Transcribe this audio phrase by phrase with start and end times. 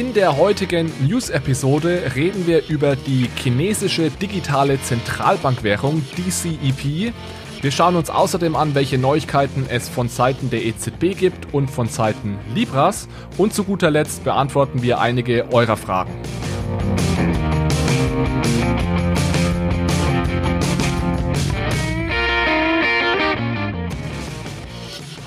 [0.00, 7.12] In der heutigen News-Episode reden wir über die chinesische digitale Zentralbankwährung DCEP.
[7.60, 11.86] Wir schauen uns außerdem an, welche Neuigkeiten es von Seiten der EZB gibt und von
[11.86, 13.08] Seiten Libras.
[13.36, 16.12] Und zu guter Letzt beantworten wir einige eurer Fragen.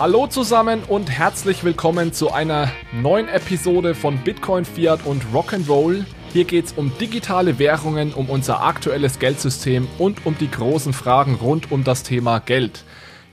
[0.03, 6.03] Hallo zusammen und herzlich willkommen zu einer neuen Episode von Bitcoin, Fiat und Rock'n'Roll.
[6.33, 11.35] Hier geht es um digitale Währungen, um unser aktuelles Geldsystem und um die großen Fragen
[11.35, 12.83] rund um das Thema Geld.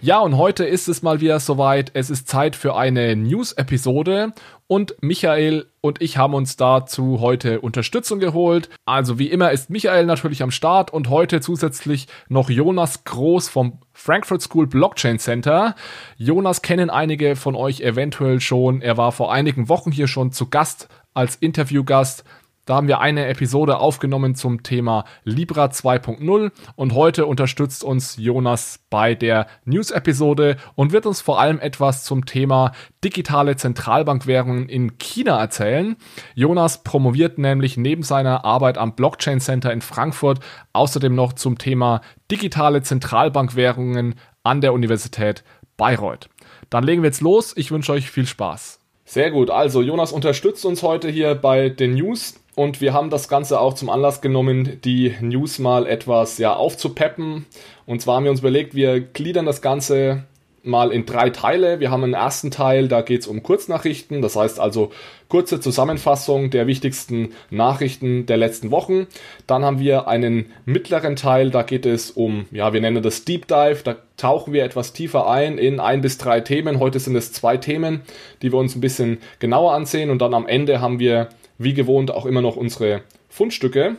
[0.03, 1.91] Ja, und heute ist es mal wieder soweit.
[1.93, 4.33] Es ist Zeit für eine News-Episode
[4.67, 8.71] und Michael und ich haben uns dazu heute Unterstützung geholt.
[8.87, 13.80] Also wie immer ist Michael natürlich am Start und heute zusätzlich noch Jonas Groß vom
[13.93, 15.74] Frankfurt School Blockchain Center.
[16.17, 18.80] Jonas kennen einige von euch eventuell schon.
[18.80, 22.24] Er war vor einigen Wochen hier schon zu Gast als Interviewgast.
[22.71, 28.79] Da haben wir eine Episode aufgenommen zum Thema Libra 2.0 und heute unterstützt uns Jonas
[28.90, 32.71] bei der News-Episode und wird uns vor allem etwas zum Thema
[33.02, 35.96] digitale Zentralbankwährungen in China erzählen.
[36.37, 40.38] Jonas promoviert nämlich neben seiner Arbeit am Blockchain Center in Frankfurt
[40.73, 45.43] außerdem noch zum Thema digitale Zentralbankwährungen an der Universität
[45.77, 46.29] Bayreuth.
[46.68, 47.52] Dann legen wir jetzt los.
[47.57, 48.79] Ich wünsche euch viel Spaß.
[49.05, 53.29] Sehr gut, also Jonas unterstützt uns heute hier bei den News und wir haben das
[53.29, 57.46] Ganze auch zum Anlass genommen, die News mal etwas ja, aufzupeppen.
[57.87, 60.24] Und zwar haben wir uns überlegt, wir gliedern das Ganze
[60.62, 61.80] mal in drei Teile.
[61.80, 64.91] Wir haben einen ersten Teil, da geht es um Kurznachrichten, das heißt also
[65.28, 69.06] kurze Zusammenfassung der wichtigsten Nachrichten der letzten Wochen.
[69.47, 73.47] Dann haben wir einen mittleren Teil, da geht es um, ja, wir nennen das Deep
[73.47, 76.78] Dive, da tauchen wir etwas tiefer ein in ein bis drei Themen.
[76.78, 78.03] Heute sind es zwei Themen,
[78.43, 81.28] die wir uns ein bisschen genauer ansehen und dann am Ende haben wir
[81.60, 83.97] wie gewohnt auch immer noch unsere Fundstücke.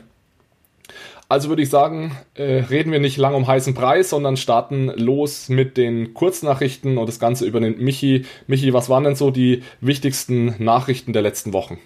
[1.30, 5.48] Also würde ich sagen, äh, reden wir nicht lang um heißen Preis, sondern starten los
[5.48, 8.26] mit den Kurznachrichten und das Ganze übernimmt Michi.
[8.48, 11.80] Michi, was waren denn so die wichtigsten Nachrichten der letzten Wochen?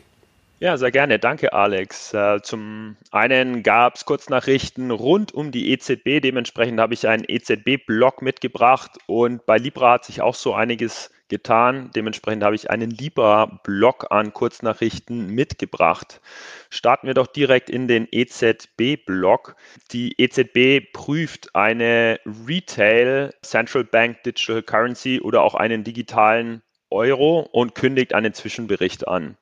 [0.60, 1.20] Ja, sehr gerne.
[1.20, 2.14] Danke, Alex.
[2.14, 6.22] Äh, zum einen gab es Kurznachrichten rund um die EZB.
[6.22, 11.92] Dementsprechend habe ich einen EZB-Blog mitgebracht und bei Libra hat sich auch so einiges getan.
[11.96, 16.22] Dementsprechend habe ich einen Libra-Blog an Kurznachrichten mitgebracht.
[16.70, 19.56] Starten wir doch direkt in den EZB-Blog.
[19.92, 27.76] Die EZB prüft eine Retail Central Bank Digital Currency oder auch einen digitalen Euro und
[27.76, 29.38] kündigt einen Zwischenbericht an.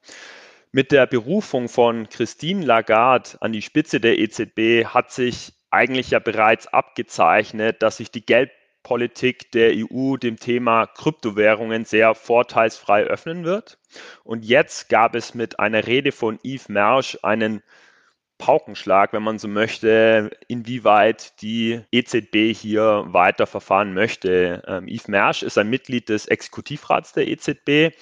[0.71, 6.19] Mit der Berufung von Christine Lagarde an die Spitze der EZB hat sich eigentlich ja
[6.19, 8.51] bereits abgezeichnet, dass sich die Geld
[8.83, 13.79] Politik der EU dem Thema Kryptowährungen sehr vorteilsfrei öffnen wird.
[14.23, 17.63] Und jetzt gab es mit einer Rede von Yves Mersch einen
[18.37, 24.63] Paukenschlag, wenn man so möchte, inwieweit die EZB hier weiter verfahren möchte.
[24.67, 27.95] Ähm, Yves Mersch ist ein Mitglied des Exekutivrats der EZB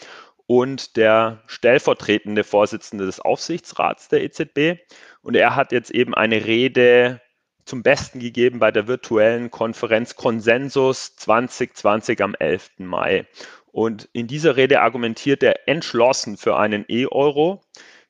[0.47, 4.81] und der stellvertretende Vorsitzende des Aufsichtsrats der EZB.
[5.21, 7.21] Und er hat jetzt eben eine Rede
[7.65, 12.71] zum Besten gegeben bei der virtuellen Konferenz Konsensus 2020 am 11.
[12.79, 13.25] Mai.
[13.71, 17.61] Und in dieser Rede argumentiert er entschlossen für einen E-Euro.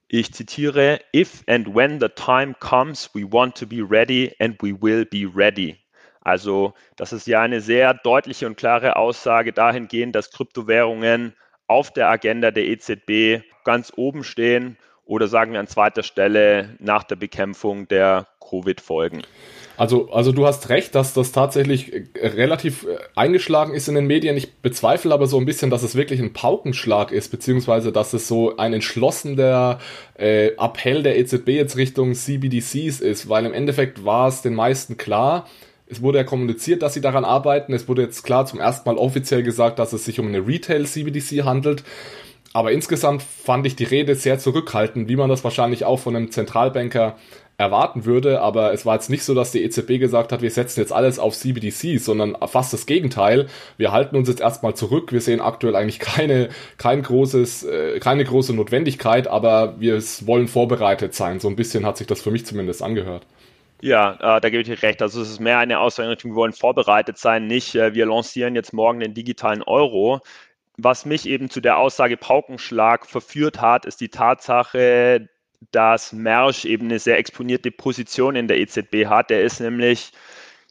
[0.08, 4.74] Ich zitiere, If and when the time comes, we want to be ready and we
[4.82, 5.78] will be ready.
[6.22, 11.36] Also das ist ja eine sehr deutliche und klare Aussage dahingehend, dass Kryptowährungen
[11.68, 14.78] auf der Agenda der EZB ganz oben stehen
[15.12, 19.24] oder sagen wir an zweiter Stelle nach der Bekämpfung der Covid-Folgen.
[19.76, 24.08] Also, also du hast recht, dass das tatsächlich äh, relativ äh, eingeschlagen ist in den
[24.08, 24.38] Medien.
[24.38, 28.30] Ich bezweifle aber so ein bisschen, dass es wirklich ein Paukenschlag ist, beziehungsweise dass es
[28.30, 29.80] so ein entschlossener
[30.18, 34.96] äh, Appell der EZB jetzt Richtung CBDCs ist, weil im Endeffekt war es den meisten
[34.96, 35.46] klar,
[35.88, 37.74] es wurde ja kommuniziert, dass sie daran arbeiten.
[37.74, 41.44] Es wurde jetzt klar zum ersten Mal offiziell gesagt, dass es sich um eine Retail-CBDC
[41.44, 41.84] handelt.
[42.54, 46.32] Aber insgesamt fand ich die Rede sehr zurückhaltend, wie man das wahrscheinlich auch von einem
[46.32, 47.16] Zentralbanker
[47.62, 50.80] erwarten würde, aber es war jetzt nicht so, dass die EZB gesagt hat, wir setzen
[50.80, 53.48] jetzt alles auf CBDC, sondern fast das Gegenteil.
[53.78, 55.14] Wir halten uns jetzt erstmal zurück.
[55.14, 61.14] Wir sehen aktuell eigentlich keine, kein großes, äh, keine große Notwendigkeit, aber wir wollen vorbereitet
[61.14, 61.40] sein.
[61.40, 63.28] So ein bisschen hat sich das für mich zumindest angehört.
[63.82, 65.02] Ja, äh, da gebe ich dir recht.
[65.02, 68.74] Also es ist mehr eine Aussage wir wollen vorbereitet sein, nicht äh, wir lancieren jetzt
[68.74, 70.22] morgen den digitalen Euro.
[70.78, 75.30] Was mich eben zu der Aussage Paukenschlag verführt hat, ist die Tatsache,
[75.72, 79.32] dass Mersch eben eine sehr exponierte Position in der EZB hat.
[79.32, 80.12] Er ist nämlich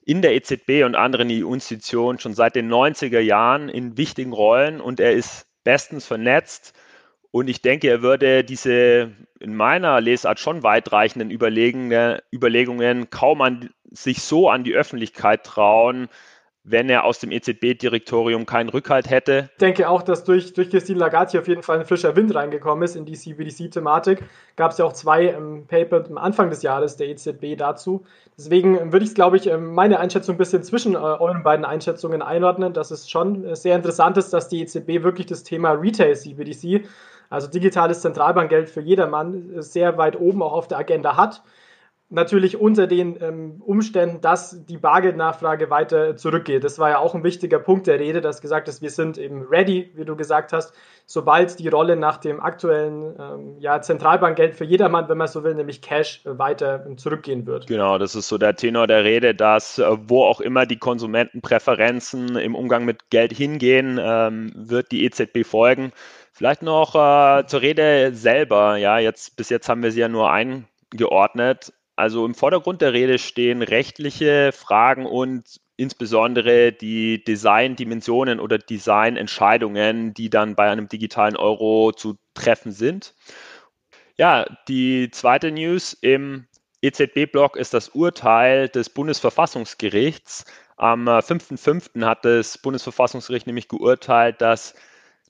[0.04, 4.98] in der EZB und anderen EU-Institutionen schon seit den 90er Jahren in wichtigen Rollen und
[5.00, 6.74] er ist bestens vernetzt
[7.32, 14.22] Und ich denke, er würde diese in meiner Lesart schon weitreichenden Überlegungen kaum an, sich
[14.22, 16.08] so an die Öffentlichkeit trauen,
[16.62, 19.48] wenn er aus dem EZB-Direktorium keinen Rückhalt hätte.
[19.52, 22.34] Ich denke auch, dass durch, durch Christine Lagarde hier auf jeden Fall ein frischer Wind
[22.34, 24.22] reingekommen ist in die CBDC-Thematik.
[24.56, 28.04] Gab es ja auch zwei ähm, Paper am Anfang des Jahres der EZB dazu.
[28.36, 31.64] Deswegen würde ich es, glaube ich, ähm, meine Einschätzung ein bisschen zwischen äh, euren beiden
[31.64, 35.72] Einschätzungen einordnen, dass es schon äh, sehr interessant ist, dass die EZB wirklich das Thema
[35.72, 36.86] Retail-CBDC,
[37.30, 41.42] also digitales Zentralbankgeld für jedermann, äh, sehr weit oben auch auf der Agenda hat
[42.10, 46.64] natürlich unter den ähm, Umständen, dass die Bargeldnachfrage weiter zurückgeht.
[46.64, 49.42] Das war ja auch ein wichtiger Punkt der Rede, dass gesagt ist, wir sind eben
[49.42, 50.74] ready, wie du gesagt hast,
[51.06, 55.54] sobald die Rolle nach dem aktuellen ähm, ja, Zentralbankgeld für jedermann, wenn man so will,
[55.54, 57.68] nämlich Cash, äh, weiter zurückgehen wird.
[57.68, 62.36] Genau, das ist so der Tenor der Rede, dass äh, wo auch immer die Konsumentenpräferenzen
[62.36, 65.92] im Umgang mit Geld hingehen, ähm, wird die EZB folgen.
[66.32, 68.76] Vielleicht noch äh, zur Rede selber.
[68.78, 71.72] Ja, jetzt bis jetzt haben wir sie ja nur eingeordnet.
[72.00, 80.30] Also im Vordergrund der Rede stehen rechtliche Fragen und insbesondere die Designdimensionen oder Designentscheidungen, die
[80.30, 83.14] dann bei einem digitalen Euro zu treffen sind.
[84.16, 86.46] Ja, die zweite News im
[86.80, 90.46] EZB-Block ist das Urteil des Bundesverfassungsgerichts.
[90.78, 92.02] Am 5.5.
[92.06, 94.74] hat das Bundesverfassungsgericht nämlich geurteilt, dass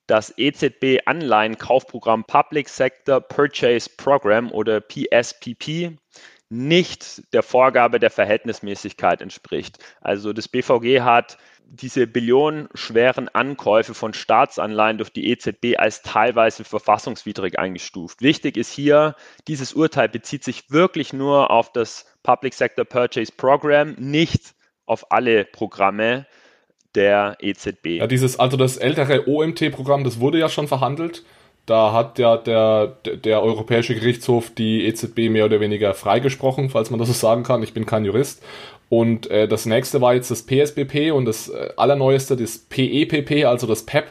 [0.06, 5.98] das EZB-Anleihenkaufprogramm Public Sector Purchase Program oder PSPP
[6.50, 9.78] nicht der Vorgabe der Verhältnismäßigkeit entspricht.
[10.00, 11.38] Also das BVG hat
[11.72, 18.20] diese billionenschweren Ankäufe von Staatsanleihen durch die EZB als teilweise verfassungswidrig eingestuft.
[18.20, 19.14] Wichtig ist hier,
[19.46, 24.54] dieses Urteil bezieht sich wirklich nur auf das Public Sector Purchase Program, nicht
[24.86, 26.26] auf alle Programme
[26.96, 27.98] der EZB.
[27.98, 31.24] Ja, dieses, also das ältere OMT-Programm, das wurde ja schon verhandelt.
[31.66, 36.98] Da hat ja der, der Europäische Gerichtshof die EZB mehr oder weniger freigesprochen, falls man
[36.98, 37.62] das so sagen kann.
[37.62, 38.42] Ich bin kein Jurist.
[38.88, 43.44] Und äh, das nächste war jetzt das PSBP und das äh, allerneueste, das PEPP, e
[43.44, 44.06] also das PEP.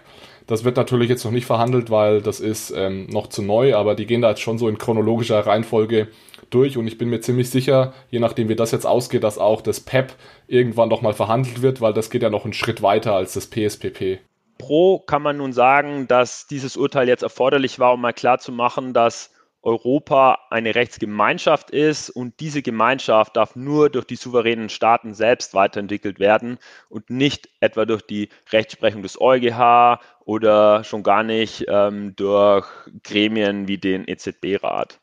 [0.48, 3.94] Das wird natürlich jetzt noch nicht verhandelt, weil das ist ähm, noch zu neu, aber
[3.94, 6.08] die gehen da jetzt schon so in chronologischer Reihenfolge
[6.50, 9.62] durch und ich bin mir ziemlich sicher, je nachdem wie das jetzt ausgeht, dass auch
[9.62, 10.14] das PEP
[10.48, 13.48] irgendwann noch mal verhandelt wird, weil das geht ja noch einen Schritt weiter als das
[13.48, 14.20] PSPP.
[14.60, 19.32] Pro kann man nun sagen, dass dieses Urteil jetzt erforderlich war, um mal klarzumachen, dass
[19.62, 26.20] Europa eine Rechtsgemeinschaft ist und diese Gemeinschaft darf nur durch die souveränen Staaten selbst weiterentwickelt
[26.20, 32.68] werden und nicht etwa durch die Rechtsprechung des EuGH oder schon gar nicht ähm, durch
[33.04, 35.00] Gremien wie den EZB-Rat.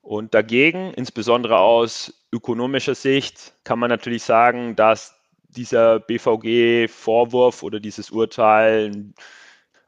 [0.00, 5.21] Und dagegen, insbesondere aus ökonomischer Sicht, kann man natürlich sagen, dass
[5.56, 9.12] dieser BVG-Vorwurf oder dieses Urteil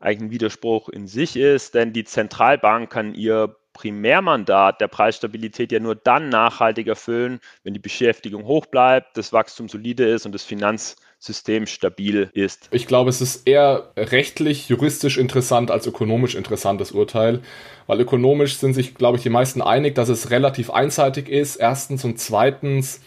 [0.01, 5.81] eigentlich ein Widerspruch in sich ist, denn die Zentralbank kann ihr Primärmandat der Preisstabilität ja
[5.81, 10.45] nur dann nachhaltig erfüllen, wenn die Beschäftigung hoch bleibt, das Wachstum solide ist und das
[10.45, 12.69] Finanzsystem stabil ist.
[12.71, 17.43] Ich glaube, es ist eher rechtlich, juristisch interessant als ökonomisch interessantes Urteil,
[17.89, 21.57] weil ökonomisch sind sich, glaube ich, die meisten einig, dass es relativ einseitig ist.
[21.57, 23.01] Erstens und zweitens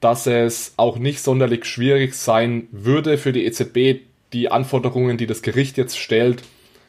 [0.00, 4.02] dass es auch nicht sonderlich schwierig sein würde für die EZB,
[4.32, 6.42] die Anforderungen, die das Gericht jetzt stellt,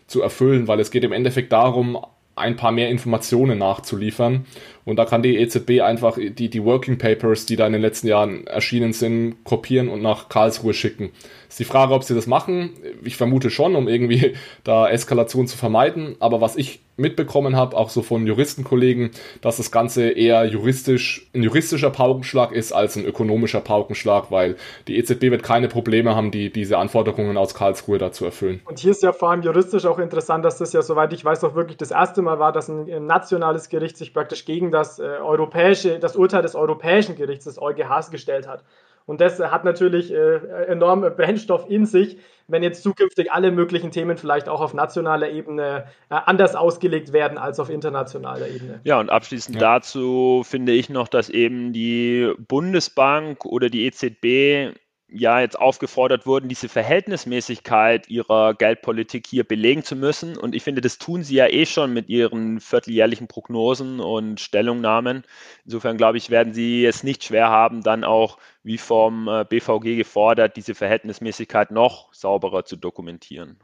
[0.08, 1.98] zu erfüllen, weil es geht im Endeffekt darum,
[2.40, 4.46] ein paar mehr Informationen nachzuliefern.
[4.86, 8.08] Und da kann die EZB einfach die, die Working Papers, die da in den letzten
[8.08, 11.12] Jahren erschienen sind, kopieren und nach Karlsruhe schicken.
[11.48, 12.72] Ist die Frage, ob sie das machen.
[13.04, 16.16] Ich vermute schon, um irgendwie da Eskalation zu vermeiden.
[16.20, 21.44] Aber was ich mitbekommen habe, auch so von Juristenkollegen, dass das Ganze eher juristisch, ein
[21.44, 24.56] juristischer Paukenschlag ist als ein ökonomischer Paukenschlag, weil
[24.88, 28.62] die EZB wird keine Probleme haben, die, diese Anforderungen aus Karlsruhe da zu erfüllen.
[28.66, 31.44] Und hier ist ja vor allem juristisch auch interessant, dass das ja, soweit ich weiß,
[31.44, 35.04] auch wirklich das erste Mal war, dass ein, nationales Gericht sich praktisch gegen das äh,
[35.04, 38.64] europäische, das Urteil des Europäischen Gerichts des EuGHs gestellt hat.
[39.10, 40.36] Und das hat natürlich äh,
[40.68, 45.86] enorm Brennstoff in sich, wenn jetzt zukünftig alle möglichen Themen vielleicht auch auf nationaler Ebene
[46.12, 48.82] äh, anders ausgelegt werden als auf internationaler Ebene.
[48.84, 49.62] Ja, und abschließend ja.
[49.62, 54.78] dazu finde ich noch, dass eben die Bundesbank oder die EZB
[55.12, 60.38] ja jetzt aufgefordert wurden, diese Verhältnismäßigkeit ihrer Geldpolitik hier belegen zu müssen.
[60.38, 65.24] Und ich finde, das tun sie ja eh schon mit ihren vierteljährlichen Prognosen und Stellungnahmen.
[65.66, 69.96] Insofern glaube ich, werden sie es nicht schwer haben, dann auch wie vom äh, BVG
[69.98, 73.60] gefordert, diese Verhältnismäßigkeit noch sauberer zu dokumentieren.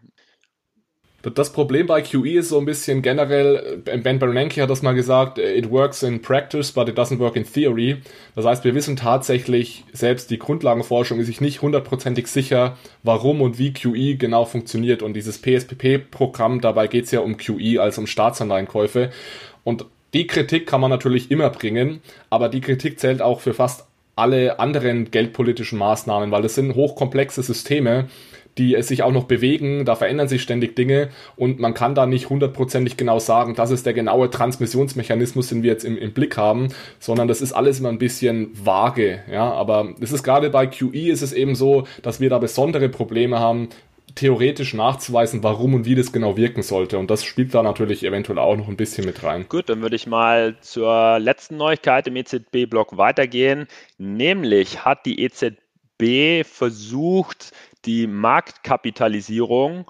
[1.34, 4.94] Das Problem bei QE ist so ein bisschen generell, äh, Ben Bernanke hat das mal
[4.94, 7.98] gesagt, äh, it works in practice, but it doesn't work in theory.
[8.36, 13.58] Das heißt, wir wissen tatsächlich, selbst die Grundlagenforschung ist sich nicht hundertprozentig sicher, warum und
[13.58, 15.02] wie QE genau funktioniert.
[15.02, 19.10] Und dieses PSPP-Programm, dabei geht es ja um QE, also um Staatsanleihenkäufe.
[19.64, 23.86] Und die Kritik kann man natürlich immer bringen, aber die Kritik zählt auch für fast
[24.16, 28.08] alle anderen geldpolitischen Maßnahmen, weil es sind hochkomplexe Systeme,
[28.58, 32.30] die sich auch noch bewegen, da verändern sich ständig Dinge und man kann da nicht
[32.30, 36.70] hundertprozentig genau sagen, das ist der genaue Transmissionsmechanismus, den wir jetzt im, im Blick haben,
[37.00, 41.10] sondern das ist alles immer ein bisschen vage, ja, aber es ist gerade bei QE
[41.10, 43.70] ist es eben so, dass wir da besondere Probleme haben,
[44.16, 46.98] theoretisch nachzuweisen, warum und wie das genau wirken sollte.
[46.98, 49.46] Und das spielt da natürlich eventuell auch noch ein bisschen mit rein.
[49.50, 53.68] Gut, dann würde ich mal zur letzten Neuigkeit im EZB-Block weitergehen.
[53.98, 57.52] Nämlich hat die EZB versucht,
[57.86, 59.90] die Marktkapitalisierung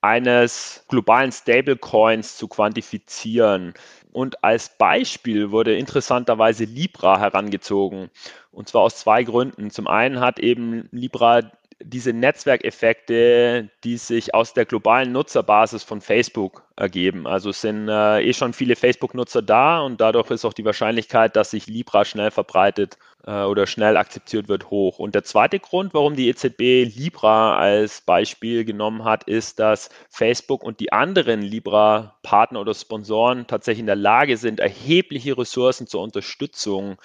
[0.00, 3.74] eines globalen Stablecoins zu quantifizieren.
[4.12, 8.10] Und als Beispiel wurde interessanterweise Libra herangezogen.
[8.50, 9.70] Und zwar aus zwei Gründen.
[9.70, 11.42] Zum einen hat eben Libra
[11.82, 17.26] diese Netzwerkeffekte, die sich aus der globalen Nutzerbasis von Facebook ergeben.
[17.26, 21.36] Also es sind äh, eh schon viele Facebook-Nutzer da und dadurch ist auch die Wahrscheinlichkeit,
[21.36, 24.98] dass sich Libra schnell verbreitet äh, oder schnell akzeptiert wird, hoch.
[24.98, 30.62] Und der zweite Grund, warum die EZB Libra als Beispiel genommen hat, ist, dass Facebook
[30.62, 36.96] und die anderen Libra-Partner oder Sponsoren tatsächlich in der Lage sind, erhebliche Ressourcen zur Unterstützung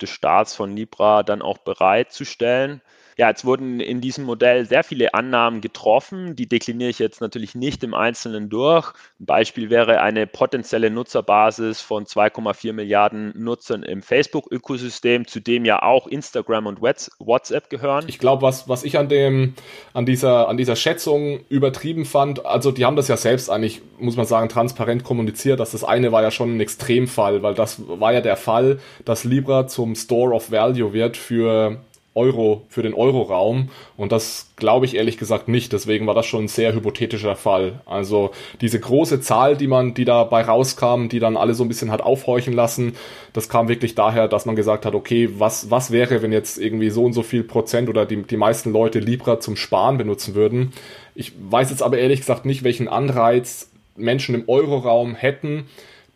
[0.00, 2.80] des Staats von Libra dann auch bereitzustellen
[3.16, 6.36] ja, jetzt wurden in diesem Modell sehr viele Annahmen getroffen.
[6.36, 8.92] Die dekliniere ich jetzt natürlich nicht im Einzelnen durch.
[9.20, 15.82] Ein Beispiel wäre eine potenzielle Nutzerbasis von 2,4 Milliarden Nutzern im Facebook-Ökosystem, zu dem ja
[15.82, 18.04] auch Instagram und WhatsApp gehören.
[18.08, 19.54] Ich glaube, was, was ich an dem,
[19.92, 24.16] an dieser, an dieser Schätzung übertrieben fand, also die haben das ja selbst eigentlich, muss
[24.16, 28.12] man sagen, transparent kommuniziert, dass das eine war ja schon ein Extremfall, weil das war
[28.12, 31.78] ja der Fall, dass Libra zum Store of Value wird für
[32.14, 35.72] Euro für den Euroraum und das glaube ich ehrlich gesagt nicht.
[35.72, 37.80] Deswegen war das schon ein sehr hypothetischer Fall.
[37.86, 41.90] Also diese große Zahl, die man, die dabei rauskam, die dann alle so ein bisschen
[41.90, 42.96] hat aufhorchen lassen,
[43.32, 46.90] das kam wirklich daher, dass man gesagt hat, okay, was was wäre, wenn jetzt irgendwie
[46.90, 50.72] so und so viel Prozent oder die die meisten Leute Libra zum Sparen benutzen würden?
[51.14, 55.66] Ich weiß jetzt aber ehrlich gesagt nicht, welchen Anreiz Menschen im Euroraum hätten,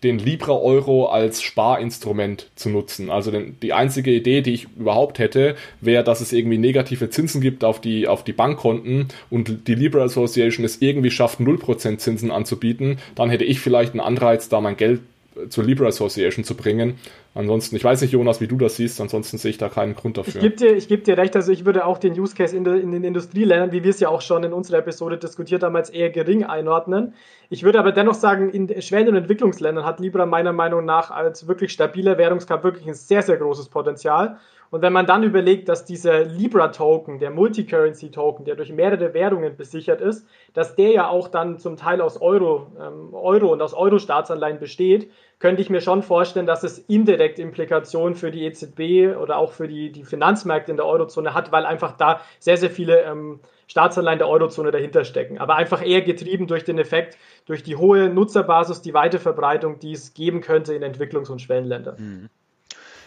[0.06, 3.10] den Libra-Euro als Sparinstrument zu nutzen.
[3.10, 7.40] Also den, die einzige Idee, die ich überhaupt hätte, wäre, dass es irgendwie negative Zinsen
[7.40, 12.30] gibt auf die, auf die Bankkonten und die Libra Association es irgendwie schafft, 0% Zinsen
[12.30, 12.98] anzubieten.
[13.14, 15.00] Dann hätte ich vielleicht einen Anreiz, da mein Geld
[15.48, 16.94] zur Libra Association zu bringen.
[17.36, 20.16] Ansonsten, ich weiß nicht, Jonas, wie du das siehst, ansonsten sehe ich da keinen Grund
[20.16, 20.36] dafür.
[20.36, 22.80] Ich gebe dir, geb dir recht, also ich würde auch den Use Case in, de,
[22.80, 25.90] in den Industrieländern, wie wir es ja auch schon in unserer Episode diskutiert haben, als
[25.90, 27.12] eher gering einordnen.
[27.50, 31.46] Ich würde aber dennoch sagen, in schwellen- und Entwicklungsländern hat Libra meiner Meinung nach als
[31.46, 34.38] wirklich stabiler Währungskap wirklich ein sehr, sehr großes Potenzial.
[34.70, 40.00] Und wenn man dann überlegt, dass dieser Libra-Token, der Multicurrency-Token, der durch mehrere Währungen besichert
[40.00, 44.58] ist, dass der ja auch dann zum Teil aus Euro, ähm, Euro und aus Euro-Staatsanleihen
[44.58, 49.52] besteht, könnte ich mir schon vorstellen, dass es indirekt Implikationen für die EZB oder auch
[49.52, 53.40] für die, die Finanzmärkte in der Eurozone hat, weil einfach da sehr, sehr viele ähm,
[53.66, 55.38] Staatsanleihen der Eurozone dahinter stecken.
[55.38, 59.92] Aber einfach eher getrieben durch den Effekt, durch die hohe Nutzerbasis, die weite Verbreitung, die
[59.92, 61.96] es geben könnte in Entwicklungs- und Schwellenländern.
[61.98, 62.30] Mhm.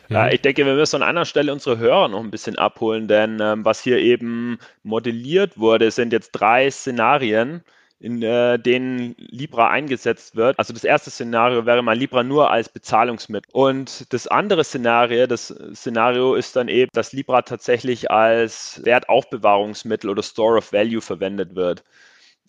[0.10, 3.39] Ja, ich denke, wir müssen an einer Stelle unsere Hörer noch ein bisschen abholen, denn
[3.39, 7.63] ähm, was hier eben modelliert wurde, sind jetzt drei Szenarien,
[8.00, 10.58] in äh, denen Libra eingesetzt wird.
[10.58, 13.51] Also das erste Szenario wäre mal Libra nur als Bezahlungsmittel.
[13.51, 20.24] Und das andere Szenario, das Szenario ist dann eben, dass Libra tatsächlich als Wertaufbewahrungsmittel oder
[20.24, 21.84] Store of Value verwendet wird.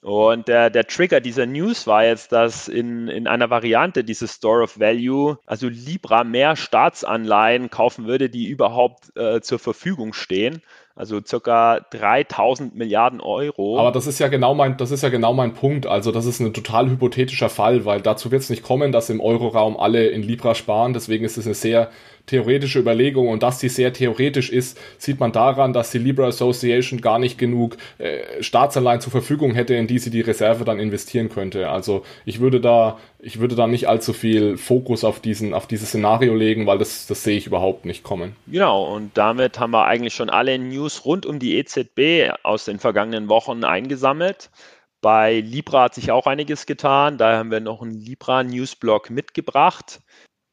[0.02, 4.62] Und der, der Trigger dieser News war jetzt, dass in, in einer Variante dieses Store
[4.62, 10.62] of Value, also Libra mehr Staatsanleihen kaufen würde, die überhaupt äh, zur Verfügung stehen.
[10.96, 13.78] Also circa 3000 Milliarden Euro.
[13.78, 15.86] Aber das ist ja genau mein, das ist ja genau mein Punkt.
[15.86, 19.20] Also das ist ein total hypothetischer Fall, weil dazu wird es nicht kommen, dass im
[19.20, 20.92] Euroraum alle in Libra sparen.
[20.92, 21.90] Deswegen ist es eine sehr
[22.26, 27.00] theoretische Überlegung und dass die sehr theoretisch ist, sieht man daran, dass die Libra Association
[27.00, 31.28] gar nicht genug äh, Staatsanleihen zur Verfügung hätte, in die sie die Reserve dann investieren
[31.28, 31.68] könnte.
[31.68, 35.88] Also ich würde da, ich würde da nicht allzu viel Fokus auf diesen, auf dieses
[35.88, 38.36] Szenario legen, weil das, das sehe ich überhaupt nicht kommen.
[38.46, 42.78] Genau, und damit haben wir eigentlich schon alle News rund um die EZB aus den
[42.78, 44.50] vergangenen Wochen eingesammelt.
[45.00, 47.16] Bei Libra hat sich auch einiges getan.
[47.16, 50.00] Da haben wir noch einen Libra Newsblog mitgebracht.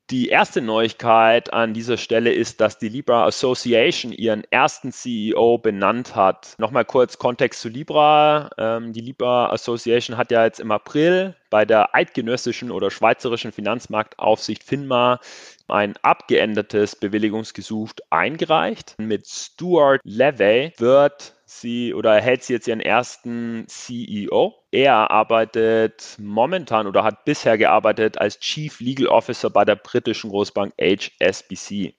[0.10, 6.16] Die erste Neuigkeit an dieser Stelle ist, dass die Libra Association ihren ersten CEO benannt
[6.16, 6.56] hat.
[6.60, 8.50] Nochmal kurz Kontext zu Libra.
[8.58, 14.64] Ähm, die Libra Association hat ja jetzt im April bei der eidgenössischen oder schweizerischen Finanzmarktaufsicht
[14.64, 15.20] FINMA
[15.68, 18.96] ein abgeändertes Bewilligungsgesuch eingereicht.
[18.98, 24.56] Mit Stuart Levey wird sie oder erhält sie jetzt ihren ersten CEO.
[24.72, 30.74] Er arbeitet momentan oder hat bisher gearbeitet als Chief Legal Officer bei der britischen Großbank
[30.80, 31.96] HSBC.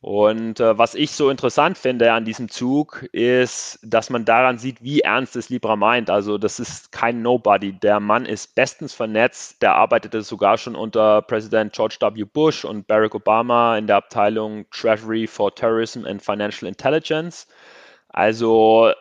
[0.00, 4.80] Und äh, was ich so interessant finde an diesem Zug ist, dass man daran sieht,
[4.80, 6.08] wie ernst es Libra meint.
[6.08, 7.72] Also das ist kein Nobody.
[7.72, 9.60] Der Mann ist bestens vernetzt.
[9.60, 12.24] Der arbeitete sogar schon unter Präsident George W.
[12.24, 17.48] Bush und Barack Obama in der Abteilung Treasury for Terrorism and Financial Intelligence.
[18.08, 18.92] Also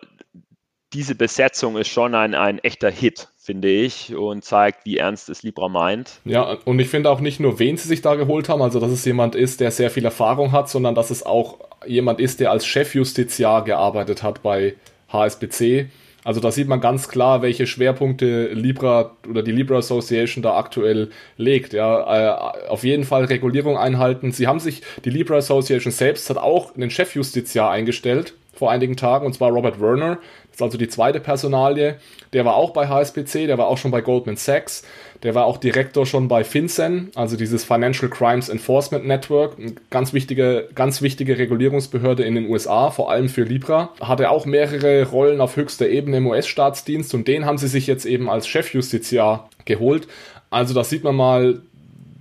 [0.94, 5.42] diese Besetzung ist schon ein, ein echter Hit, finde ich, und zeigt, wie ernst es
[5.42, 6.20] Libra meint.
[6.26, 8.92] Ja, und ich finde auch nicht nur, wen sie sich da geholt haben, also dass
[8.92, 12.52] es jemand ist, der sehr viel Erfahrung hat, sondern dass es auch jemand ist, der
[12.52, 14.76] als Chefjustiziar gearbeitet hat bei
[15.14, 15.88] HSBC.
[16.26, 21.10] Also da sieht man ganz klar, welche Schwerpunkte Libra oder die Libra Association da aktuell
[21.38, 21.72] legt.
[21.72, 24.34] Ja, äh, auf jeden Fall Regulierung einhalten.
[24.34, 29.26] Sie haben sich, die Libra Association selbst hat auch einen Chefjustiziar eingestellt vor einigen Tagen,
[29.26, 30.18] und zwar Robert Werner.
[30.58, 31.98] Das ist also die zweite Personalie.
[32.34, 34.82] Der war auch bei HSBC, der war auch schon bei Goldman Sachs,
[35.22, 40.14] der war auch Direktor schon bei FinCEN, also dieses Financial Crimes Enforcement Network, eine ganz
[40.14, 43.94] wichtige, ganz wichtige Regulierungsbehörde in den USA, vor allem für Libra.
[44.02, 48.08] Hatte auch mehrere Rollen auf höchster Ebene im US-Staatsdienst und den haben sie sich jetzt
[48.08, 50.08] eben als Chefjustiziar geholt.
[50.50, 51.62] Also da sieht man mal,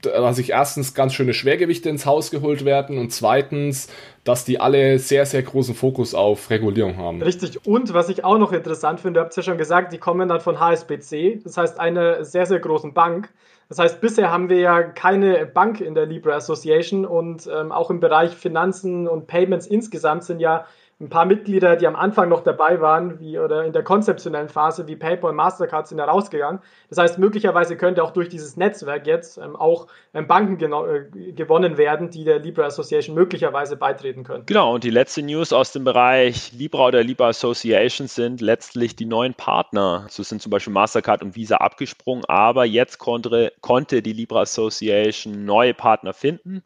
[0.03, 3.89] dass sich erstens ganz schöne Schwergewichte ins Haus geholt werden und zweitens,
[4.25, 7.23] dass die alle sehr, sehr großen Fokus auf Regulierung haben.
[7.23, 7.67] Richtig.
[7.67, 10.41] Und was ich auch noch interessant finde, habt ihr ja schon gesagt, die kommen dann
[10.41, 13.31] von HSBC, das heißt einer sehr, sehr großen Bank.
[13.69, 17.91] Das heißt, bisher haben wir ja keine Bank in der Libra Association und ähm, auch
[17.91, 20.67] im Bereich Finanzen und Payments insgesamt sind ja
[20.99, 24.87] ein paar Mitglieder, die am Anfang noch dabei waren, wie oder in der konzeptionellen Phase,
[24.89, 26.63] wie PayPal und Mastercard sind da rausgegangen.
[26.89, 31.77] Das heißt, möglicherweise könnte auch durch dieses Netzwerk jetzt ähm, auch ähm, Banken äh, gewonnen
[31.77, 34.47] werden, die der Libra Association möglicherweise beitreten können.
[34.47, 39.05] Genau, und die letzte News aus dem Bereich Libra oder Libra Association sind letztlich die
[39.07, 40.07] neuen Partner.
[40.09, 45.45] So sind zum Beispiel Mastercard und Visa abgesprungen, aber jetzt konnte, konnte die Libra Association
[45.45, 46.63] neue Partner finden.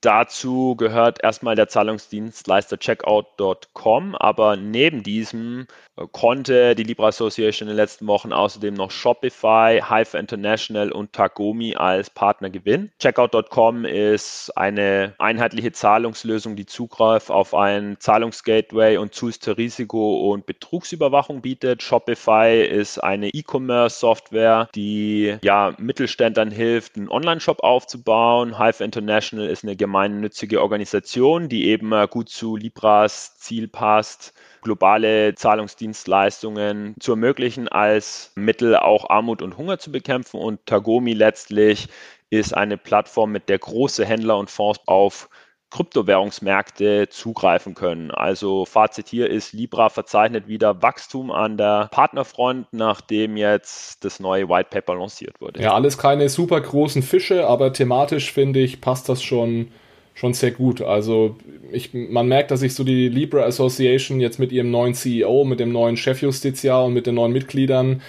[0.00, 7.74] Dazu gehört erstmal der Zahlungsdienstleister Checkout.com, aber neben diesem äh, konnte die Libra Association in
[7.74, 12.90] den letzten Wochen außerdem noch Shopify, Hive International und Tagomi als Partner gewinnen.
[12.98, 20.44] Checkout.com ist eine einheitliche Zahlungslösung, die Zugriff auf ein Zahlungsgateway und Tools zur Risiko- und
[20.46, 21.84] Betrugsüberwachung bietet.
[21.84, 28.58] Shopify ist eine E-Commerce-Software, die ja Mittelständlern hilft, einen Online-Shop aufzubauen.
[28.58, 35.34] Hive International ist eine gemeinnützige Organisation, die eben äh, gut zu Libras Ziel passt, globale
[35.34, 40.40] Zahlungsdienstleistungen zu ermöglichen, als Mittel auch Armut und Hunger zu bekämpfen.
[40.40, 41.88] Und Tagomi letztlich
[42.30, 45.28] ist eine Plattform, mit der große Händler und Fonds auf
[45.70, 48.10] Kryptowährungsmärkte zugreifen können.
[48.10, 54.48] Also Fazit hier ist, Libra verzeichnet wieder Wachstum an der Partnerfront, nachdem jetzt das neue
[54.48, 55.62] White Paper lanciert wurde.
[55.62, 59.68] Ja, alles keine super großen Fische, aber thematisch finde ich, passt das schon,
[60.14, 60.80] schon sehr gut.
[60.80, 61.36] Also
[61.70, 65.60] ich, man merkt, dass sich so die Libra Association jetzt mit ihrem neuen CEO, mit
[65.60, 68.00] dem neuen Chefjustiziar und mit den neuen Mitgliedern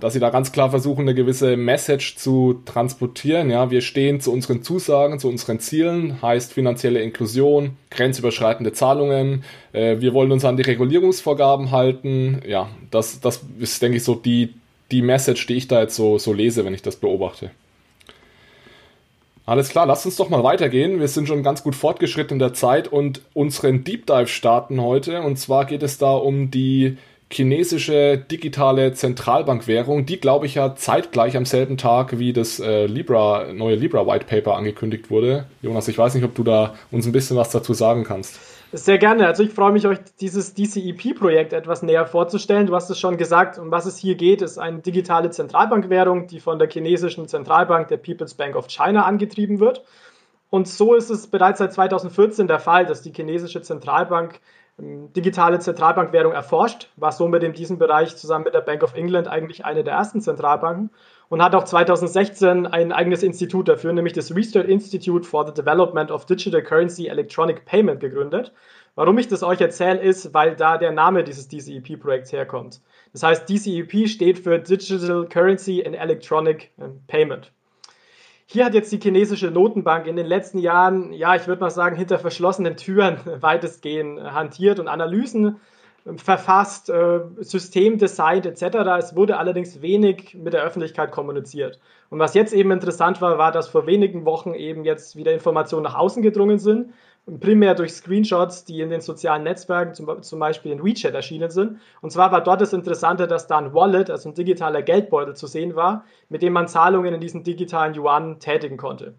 [0.00, 3.50] dass sie da ganz klar versuchen, eine gewisse Message zu transportieren.
[3.50, 9.44] Ja, wir stehen zu unseren Zusagen, zu unseren Zielen, heißt finanzielle Inklusion, grenzüberschreitende Zahlungen.
[9.72, 12.42] Äh, wir wollen uns an die Regulierungsvorgaben halten.
[12.46, 14.54] Ja, das, das ist, denke ich, so die,
[14.90, 17.50] die Message, die ich da jetzt so, so lese, wenn ich das beobachte.
[19.46, 21.00] Alles klar, lasst uns doch mal weitergehen.
[21.00, 25.22] Wir sind schon ganz gut fortgeschritten in der Zeit und unseren Deep Dive starten heute.
[25.22, 26.98] Und zwar geht es da um die
[27.30, 33.52] chinesische digitale Zentralbankwährung, die glaube ich ja zeitgleich am selben Tag wie das äh, Libra,
[33.52, 35.44] neue Libra White Paper angekündigt wurde.
[35.60, 38.38] Jonas, ich weiß nicht, ob du da uns ein bisschen was dazu sagen kannst.
[38.72, 39.26] Sehr gerne.
[39.26, 42.66] Also ich freue mich, euch dieses DCEP-Projekt etwas näher vorzustellen.
[42.66, 46.40] Du hast es schon gesagt, um was es hier geht, ist eine digitale Zentralbankwährung, die
[46.40, 49.84] von der chinesischen Zentralbank, der People's Bank of China, angetrieben wird.
[50.50, 54.40] Und so ist es bereits seit 2014 der Fall, dass die chinesische Zentralbank
[54.80, 59.64] digitale Zentralbankwährung erforscht, war somit in diesem Bereich zusammen mit der Bank of England eigentlich
[59.64, 60.90] eine der ersten Zentralbanken
[61.28, 66.12] und hat auch 2016 ein eigenes Institut dafür, nämlich das Research Institute for the Development
[66.12, 68.52] of Digital Currency Electronic Payment gegründet.
[68.94, 72.80] Warum ich das euch erzähle, ist, weil da der Name dieses DCEP-Projekts herkommt.
[73.12, 77.52] Das heißt, DCEP steht für Digital Currency and Electronic ähm, Payment.
[78.50, 81.96] Hier hat jetzt die chinesische Notenbank in den letzten Jahren, ja, ich würde mal sagen,
[81.96, 85.60] hinter verschlossenen Türen weitestgehend hantiert und Analysen
[86.16, 88.78] verfasst, äh, System designt etc.
[88.98, 91.78] Es wurde allerdings wenig mit der Öffentlichkeit kommuniziert.
[92.08, 95.82] Und was jetzt eben interessant war, war, dass vor wenigen Wochen eben jetzt wieder Informationen
[95.82, 96.94] nach außen gedrungen sind,
[97.40, 101.80] primär durch Screenshots, die in den sozialen Netzwerken, zum, zum Beispiel in WeChat erschienen sind.
[102.00, 105.46] Und zwar war dort das Interessante, dass da ein Wallet, also ein digitaler Geldbeutel zu
[105.46, 109.14] sehen war, mit dem man Zahlungen in diesen digitalen Yuan tätigen konnte.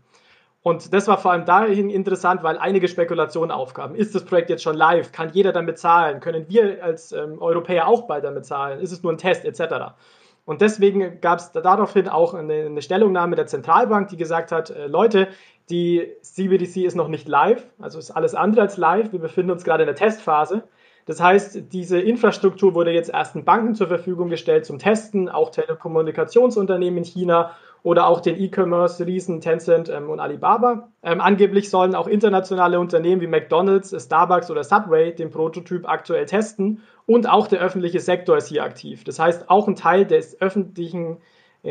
[0.62, 3.96] Und das war vor allem dahin interessant, weil einige Spekulationen aufkamen.
[3.96, 5.12] Ist das Projekt jetzt schon live?
[5.12, 6.20] Kann jeder damit zahlen?
[6.20, 8.82] Können wir als ähm, Europäer auch bald damit zahlen?
[8.82, 9.94] Ist es nur ein Test etc.?
[10.44, 14.88] Und deswegen gab es daraufhin auch eine, eine, Stellungnahme der Zentralbank, die gesagt hat, äh,
[14.88, 15.28] Leute,
[15.70, 19.12] die CBDC ist noch nicht live, also ist alles andere als live.
[19.12, 20.64] Wir befinden uns gerade in der Testphase.
[21.06, 27.00] Das heißt, diese Infrastruktur wurde jetzt ersten Banken zur Verfügung gestellt zum Testen, auch Telekommunikationsunternehmen
[27.00, 27.52] in China
[27.82, 30.90] oder auch den E-Commerce-Riesen Tencent ähm, und Alibaba.
[31.02, 36.82] Ähm, angeblich sollen auch internationale Unternehmen wie McDonald's, Starbucks oder Subway den Prototyp aktuell testen
[37.06, 39.04] und auch der öffentliche Sektor ist hier aktiv.
[39.04, 41.18] Das heißt, auch ein Teil des öffentlichen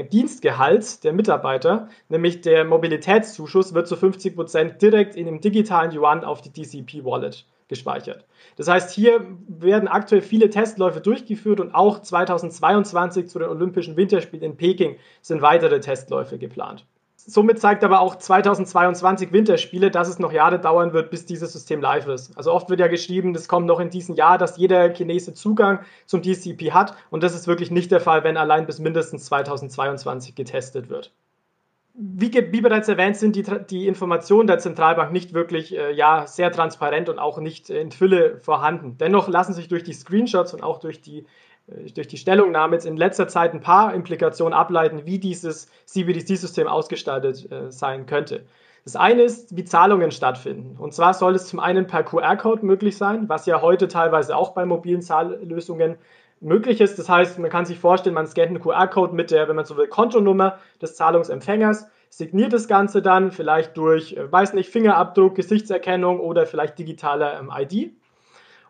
[0.05, 6.25] Dienstgehalts der Mitarbeiter, nämlich der Mobilitätszuschuss, wird zu 50 Prozent direkt in dem digitalen Yuan
[6.25, 8.25] auf die DCP Wallet gespeichert.
[8.57, 14.45] Das heißt, hier werden aktuell viele Testläufe durchgeführt und auch 2022 zu den Olympischen Winterspielen
[14.45, 16.87] in Peking sind weitere Testläufe geplant.
[17.31, 21.83] Somit zeigt aber auch 2022 Winterspiele, dass es noch Jahre dauern wird, bis dieses System
[21.83, 22.35] live ist.
[22.39, 25.81] Also oft wird ja geschrieben, das kommt noch in diesem Jahr, dass jeder Chinese Zugang
[26.07, 30.37] zum DCP hat und das ist wirklich nicht der Fall, wenn allein bis mindestens 2022
[30.37, 31.13] getestet wird
[32.01, 36.53] wie, wie, bereits erwähnt, sind die, die, Informationen der Zentralbank nicht wirklich äh, ja, sehr
[36.53, 38.97] transparent und auch nicht in Fülle vorhanden.
[38.99, 41.25] Dennoch lassen sich durch die Screenshots und auch durch die, äh,
[41.95, 47.51] durch die Stellungnahme jetzt in letzter Zeit ein paar Implikationen ableiten, wie dieses CBDC-System ausgestaltet
[47.51, 48.45] äh, sein könnte.
[48.85, 50.77] Das eine ist, wie Zahlungen stattfinden.
[50.79, 54.53] Und zwar soll es zum einen per QR-Code möglich sein, was ja heute teilweise auch
[54.55, 55.97] bei mobilen Zahllösungen
[56.41, 56.99] möglich ist.
[56.99, 59.77] Das heißt, man kann sich vorstellen, man scannt einen QR-Code mit der, wenn man so
[59.77, 66.21] will, Kontonummer des Zahlungsempfängers, signiert das Ganze dann vielleicht durch, äh, weiß nicht, Fingerabdruck, Gesichtserkennung
[66.21, 67.93] oder vielleicht digitale ähm, ID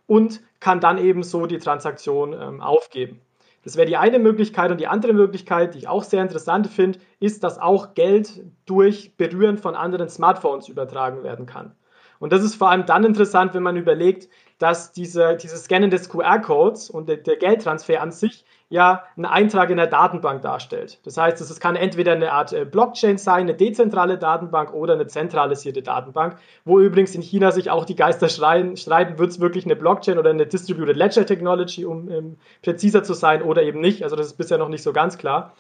[0.07, 3.21] und kann dann eben so die Transaktion ähm, aufgeben.
[3.65, 7.01] Das wäre die eine Möglichkeit und die andere Möglichkeit, die ich auch sehr interessant finde,
[7.21, 11.75] ist, dass auch Geld durch Berühren von anderen Smartphones übertragen werden kann.
[12.19, 16.09] Und das ist vor allem dann interessant, wenn man überlegt, dass diese, dieses Scannen des
[16.09, 20.99] QR-Codes und der, der, Geldtransfer an sich ja einen Eintrag in der Datenbank darstellt.
[21.05, 25.07] Das heißt, es kann entweder eine Art äh, Blockchain sein, eine dezentrale Datenbank oder eine
[25.07, 29.65] zentralisierte Datenbank, wo übrigens in China sich auch die Geister streiten, streiten wird es wirklich
[29.65, 34.03] eine Blockchain oder eine Distributed Ledger Technology, um um präziser zu sein oder eben nicht.
[34.05, 35.55] Also das ist bisher noch nicht so ganz klar.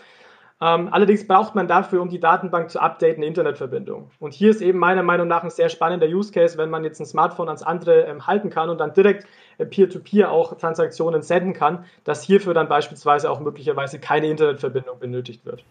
[0.61, 4.11] Ähm, allerdings braucht man dafür, um die Datenbank zu updaten, eine Internetverbindung.
[4.19, 7.01] Und hier ist eben meiner Meinung nach ein sehr spannender Use Case, wenn man jetzt
[7.01, 9.27] ein Smartphone ans andere ähm, halten kann und dann direkt
[9.59, 14.99] äh, peer-to-peer -peer auch Transaktionen senden kann, dass hierfür dann beispielsweise auch möglicherweise keine Internetverbindung
[14.99, 15.63] benötigt wird.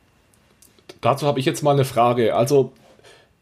[1.02, 2.34] Dazu habe ich jetzt mal eine Frage.
[2.34, 2.72] Also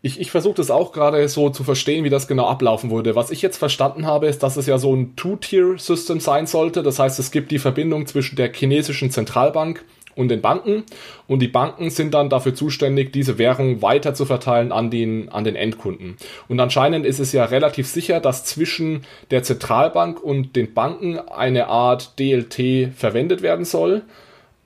[0.02, 3.16] ich, ich versuche das auch gerade so zu verstehen, wie das genau ablaufen würde.
[3.16, 6.82] Was ich jetzt verstanden habe, ist, dass es ja so ein Two-Tier-System sein sollte.
[6.84, 9.84] Das heißt, es gibt die Verbindung zwischen der chinesischen Zentralbank
[10.16, 10.84] und den Banken.
[11.28, 15.44] Und die Banken sind dann dafür zuständig, diese Währung weiter zu verteilen an den, an
[15.44, 16.18] den Endkunden.
[16.48, 19.02] Und anscheinend ist es ja relativ sicher, dass zwischen
[19.32, 24.04] der Zentralbank und den Banken eine Art DLT verwendet werden soll.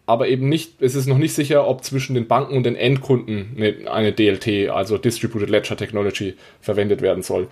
[0.05, 3.55] Aber eben nicht, es ist noch nicht sicher, ob zwischen den Banken und den Endkunden
[3.55, 7.47] eine, eine DLT, also Distributed Ledger Technology, verwendet werden soll.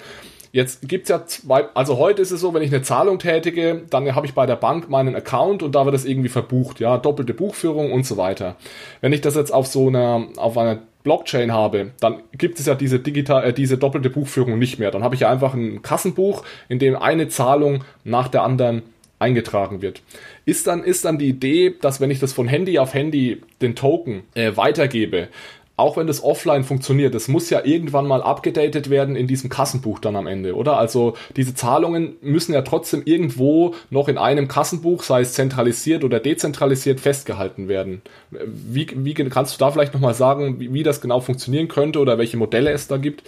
[0.52, 4.16] Jetzt gibt's ja zwei, also heute ist es so, wenn ich eine Zahlung tätige, dann
[4.16, 7.34] habe ich bei der Bank meinen Account und da wird das irgendwie verbucht, ja, doppelte
[7.34, 8.56] Buchführung und so weiter.
[9.02, 12.76] Wenn ich das jetzt auf so einer, auf einer Blockchain habe, dann gibt es ja
[12.76, 14.92] diese digital, äh, diese doppelte Buchführung nicht mehr.
[14.92, 18.84] Dann habe ich ja einfach ein Kassenbuch, in dem eine Zahlung nach der anderen
[19.20, 20.02] eingetragen wird.
[20.46, 23.76] Ist dann, ist dann die Idee, dass wenn ich das von Handy auf Handy den
[23.76, 25.30] Token äh, weitergebe,
[25.78, 30.00] auch wenn das offline funktioniert, das muss ja irgendwann mal abgedatet werden in diesem Kassenbuch
[30.00, 30.78] dann am Ende, oder?
[30.80, 36.20] Also diese Zahlungen müssen ja trotzdem irgendwo noch in einem Kassenbuch, sei es zentralisiert oder
[36.20, 38.02] dezentralisiert, festgehalten werden.
[38.32, 42.18] Wie, wie kannst du da vielleicht nochmal sagen, wie, wie das genau funktionieren könnte oder
[42.18, 43.22] welche Modelle es da gibt?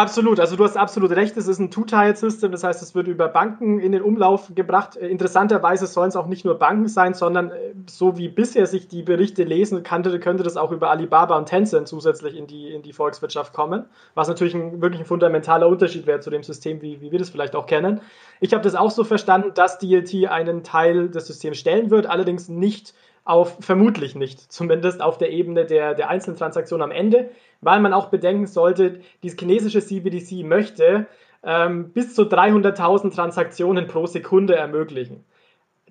[0.00, 3.28] Absolut, also du hast absolut recht, es ist ein Two-Tier-System, das heißt, es wird über
[3.28, 4.96] Banken in den Umlauf gebracht.
[4.96, 8.88] Äh, interessanterweise sollen es auch nicht nur Banken sein, sondern äh, so wie bisher sich
[8.88, 12.80] die Berichte lesen, könnte, könnte das auch über Alibaba und Tencent zusätzlich in die, in
[12.80, 13.84] die Volkswirtschaft kommen,
[14.14, 17.28] was natürlich ein, wirklich ein fundamentaler Unterschied wäre zu dem System, wie, wie wir das
[17.28, 18.00] vielleicht auch kennen.
[18.40, 22.48] Ich habe das auch so verstanden, dass DLT einen Teil des Systems stellen wird, allerdings
[22.48, 27.30] nicht auf vermutlich nicht, zumindest auf der Ebene der, der einzelnen Transaktionen am Ende,
[27.60, 31.06] weil man auch bedenken sollte, dieses chinesische CBDC möchte
[31.42, 35.24] ähm, bis zu 300.000 Transaktionen pro Sekunde ermöglichen.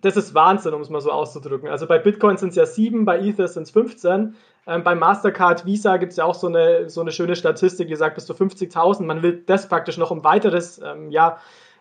[0.02, 1.68] Das ist Wahnsinn, um es mal so auszudrücken.
[1.70, 4.36] Also bei Bitcoin sind es ja 7, bei Ether sind es 15.
[4.68, 7.96] Ähm, bei Mastercard, Visa gibt es ja auch so eine, so eine schöne Statistik, die
[7.96, 9.04] sagt bis zu 50.000.
[9.04, 11.38] Man will das praktisch noch um weiteres, ähm, ja,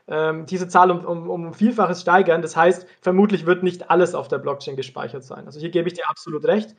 [0.09, 2.43] ähm, diese Zahl um, um, um Vielfaches steigern.
[2.43, 5.47] Das heißt, vermutlich wird nicht alles auf der Blockchain gespeichert sein.
[5.47, 6.75] Also hier gebe ich dir absolut recht.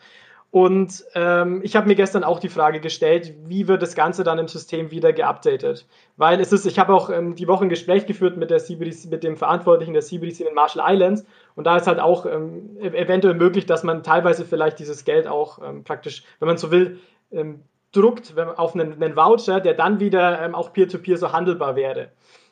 [0.52, 4.40] Und ähm, ich habe mir gestern auch die Frage gestellt, wie wird das Ganze dann
[4.40, 5.86] im System wieder geupdatet?
[6.18, 9.12] Weil es ist, ich habe auch ähm, die Woche ein Gespräch geführt mit, der CBDC,
[9.12, 12.78] mit dem Verantwortlichen der CBDC in den Marshall Islands und da ist halt auch ähm,
[12.82, 16.72] e-, eventuell möglich, dass man teilweise vielleicht dieses Geld auch ähm, praktisch, wenn man so
[16.72, 17.00] will,
[17.32, 17.62] ähm,
[17.92, 22.10] druckt auf einen, einen, Voucher, der dann wieder auch peer-to-peer -peer so handelbar wäre.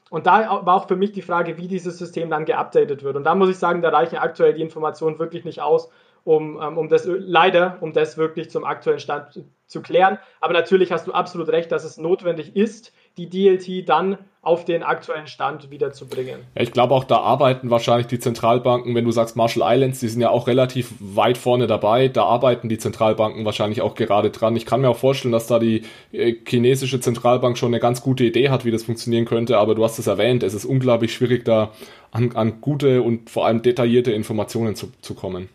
[0.09, 3.15] Und da war auch für mich die Frage, wie dieses System dann geupdatet wird.
[3.15, 5.89] Und da muss ich sagen, da reichen aktuell die Informationen wirklich nicht aus,
[6.23, 10.19] um, ähm, um das leider, um das wirklich zum aktuellen Stand zu klären.
[10.39, 14.17] Aber natürlich hast du absolut recht, dass es notwendig ist, die DLT dann
[14.47, 16.39] auf den aktuellen Stand wiederzubringen.
[16.55, 20.07] Ja, ich glaube auch da arbeiten wahrscheinlich die Zentralbanken, wenn du sagst Marshall Islands, die
[20.07, 24.55] sind ja auch relativ weit vorne dabei, da arbeiten die Zentralbanken wahrscheinlich auch gerade dran.
[24.55, 25.83] Ich kann mir auch vorstellen, dass da die
[26.13, 29.83] äh, chinesische Zentralbank schon eine ganz gute Idee hat, wie das funktionieren könnte, aber du
[29.83, 31.71] hast es erwähnt, es ist unglaublich schwierig da
[32.11, 35.49] an, an gute und vor allem detaillierte Informationen zu, zu kommen.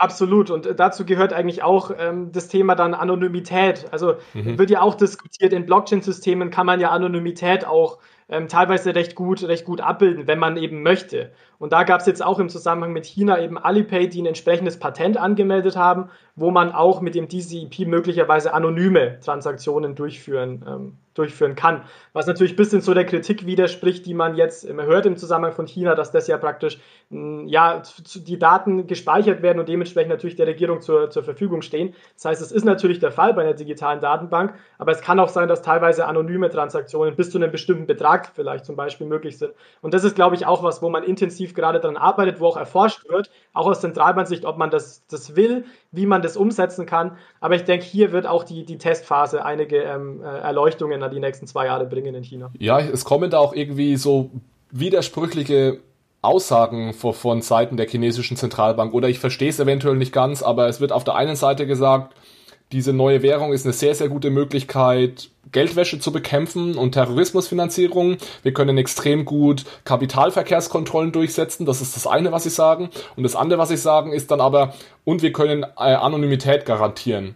[0.00, 0.50] Absolut.
[0.50, 3.86] Und dazu gehört eigentlich auch ähm, das Thema dann Anonymität.
[3.92, 4.58] Also mhm.
[4.58, 7.98] wird ja auch diskutiert, in Blockchain-Systemen kann man ja Anonymität auch
[8.30, 11.32] ähm, teilweise recht gut, recht gut abbilden, wenn man eben möchte.
[11.60, 14.78] Und da gab es jetzt auch im Zusammenhang mit China eben Alipay, die ein entsprechendes
[14.78, 21.56] Patent angemeldet haben, wo man auch mit dem DCEP möglicherweise anonyme Transaktionen durchführen, ähm, durchführen
[21.56, 21.82] kann.
[22.14, 25.66] Was natürlich ein bisschen so der Kritik widerspricht, die man jetzt hört im Zusammenhang von
[25.66, 26.78] China, dass das ja praktisch
[27.10, 27.82] mh, ja,
[28.14, 31.94] die Daten gespeichert werden und dementsprechend natürlich der Regierung zur, zur Verfügung stehen.
[32.14, 35.28] Das heißt, es ist natürlich der Fall bei einer digitalen Datenbank, aber es kann auch
[35.28, 39.52] sein, dass teilweise anonyme Transaktionen bis zu einem bestimmten Betrag vielleicht zum Beispiel möglich sind.
[39.82, 42.46] Und das ist, glaube ich, auch was, wo man intensiv intensiv gerade daran arbeitet, wo
[42.46, 46.86] auch erforscht wird, auch aus Zentralbanksicht, ob man das, das will, wie man das umsetzen
[46.86, 47.16] kann.
[47.40, 51.20] Aber ich denke, hier wird auch die, die Testphase einige ähm, äh, Erleuchtungen an die
[51.20, 52.50] nächsten zwei Jahre bringen in China.
[52.58, 54.30] Ja, es kommen da auch irgendwie so
[54.70, 55.80] widersprüchliche
[56.22, 60.80] Aussagen von Seiten der chinesischen Zentralbank oder ich verstehe es eventuell nicht ganz, aber es
[60.80, 62.14] wird auf der einen Seite gesagt,
[62.72, 68.18] diese neue Währung ist eine sehr, sehr gute Möglichkeit, Geldwäsche zu bekämpfen und Terrorismusfinanzierung.
[68.42, 71.66] Wir können extrem gut Kapitalverkehrskontrollen durchsetzen.
[71.66, 72.90] Das ist das eine, was sie sagen.
[73.16, 77.34] Und das andere, was sie sagen, ist dann aber, und wir können äh, Anonymität garantieren.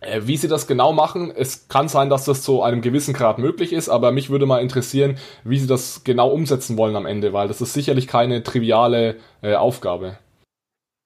[0.00, 3.38] Äh, wie sie das genau machen, es kann sein, dass das zu einem gewissen Grad
[3.38, 7.32] möglich ist, aber mich würde mal interessieren, wie sie das genau umsetzen wollen am Ende,
[7.32, 10.18] weil das ist sicherlich keine triviale äh, Aufgabe.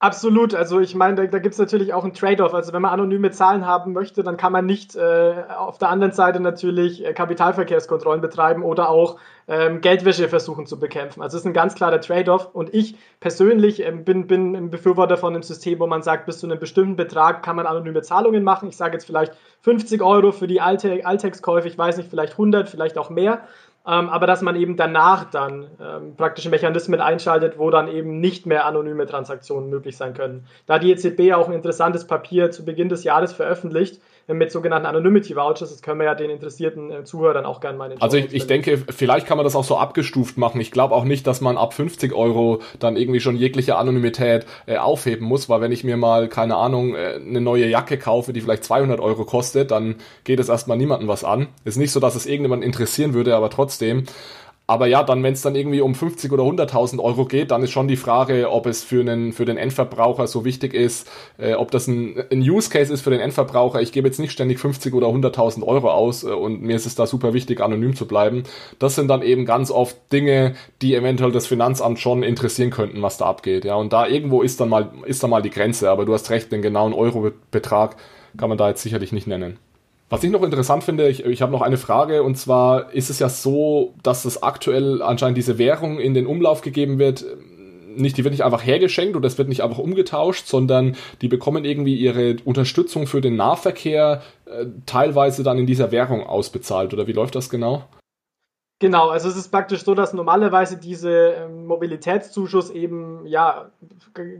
[0.02, 0.52] Absolut.
[0.52, 2.54] Also ich meine, da, da gibt es natürlich auch ein Trade-off.
[2.54, 6.12] Also wenn man anonyme Zahlen haben möchte, dann kann man nicht äh, auf der anderen
[6.12, 11.22] Seite natürlich äh, Kapitalverkehrskontrollen betreiben oder auch ähm, Geldwäsche versuchen zu bekämpfen.
[11.22, 12.48] Also es ist ein ganz klarer Trade-off.
[12.52, 16.40] Und ich persönlich ähm, bin, bin ein Befürworter von einem System, wo man sagt, bis
[16.40, 18.68] zu einem bestimmten Betrag kann man anonyme Zahlungen machen.
[18.68, 22.98] Ich sage jetzt vielleicht 50 Euro für die Alltagskäufe, ich weiß nicht, vielleicht 100, vielleicht
[22.98, 23.42] auch mehr.
[23.84, 28.46] Ähm, aber dass man eben danach dann ähm, praktische Mechanismen einschaltet, wo dann eben nicht
[28.46, 30.46] mehr anonyme Transaktionen möglich sein können.
[30.66, 35.36] Da die EZB auch ein interessantes Papier zu Beginn des Jahres veröffentlicht, mit sogenannten Anonymity
[35.36, 35.70] Vouchers.
[35.70, 38.32] Das können wir ja den interessierten äh, Zuhörern auch gerne mal in den Also ich,
[38.32, 40.60] ich denke, vielleicht kann man das auch so abgestuft machen.
[40.60, 44.76] Ich glaube auch nicht, dass man ab 50 Euro dann irgendwie schon jegliche Anonymität äh,
[44.76, 48.40] aufheben muss, weil wenn ich mir mal, keine Ahnung, äh, eine neue Jacke kaufe, die
[48.40, 51.48] vielleicht 200 Euro kostet, dann geht es erstmal niemandem was an.
[51.64, 54.04] Ist nicht so, dass es irgendjemand interessieren würde, aber trotzdem.
[54.72, 57.72] Aber ja, dann, wenn es dann irgendwie um 50 oder 100.000 Euro geht, dann ist
[57.72, 61.70] schon die Frage, ob es für, einen, für den Endverbraucher so wichtig ist, äh, ob
[61.70, 63.82] das ein, ein Use Case ist für den Endverbraucher.
[63.82, 66.94] Ich gebe jetzt nicht ständig 50 oder 100.000 Euro aus äh, und mir ist es
[66.94, 68.44] da super wichtig, anonym zu bleiben.
[68.78, 73.18] Das sind dann eben ganz oft Dinge, die eventuell das Finanzamt schon interessieren könnten, was
[73.18, 73.66] da abgeht.
[73.66, 75.90] Ja, und da irgendwo ist dann mal, ist dann mal die Grenze.
[75.90, 77.96] Aber du hast recht, den genauen Eurobetrag
[78.38, 79.58] kann man da jetzt sicherlich nicht nennen.
[80.12, 83.18] Was ich noch interessant finde, ich, ich habe noch eine Frage und zwar ist es
[83.18, 87.24] ja so, dass es aktuell anscheinend diese Währung in den Umlauf gegeben wird.
[87.96, 91.64] Nicht, die wird nicht einfach hergeschenkt oder es wird nicht einfach umgetauscht, sondern die bekommen
[91.64, 96.92] irgendwie ihre Unterstützung für den Nahverkehr äh, teilweise dann in dieser Währung ausbezahlt.
[96.92, 97.84] Oder wie läuft das genau?
[98.82, 103.70] Genau, also es ist praktisch so, dass normalerweise diese ähm, Mobilitätszuschuss eben ja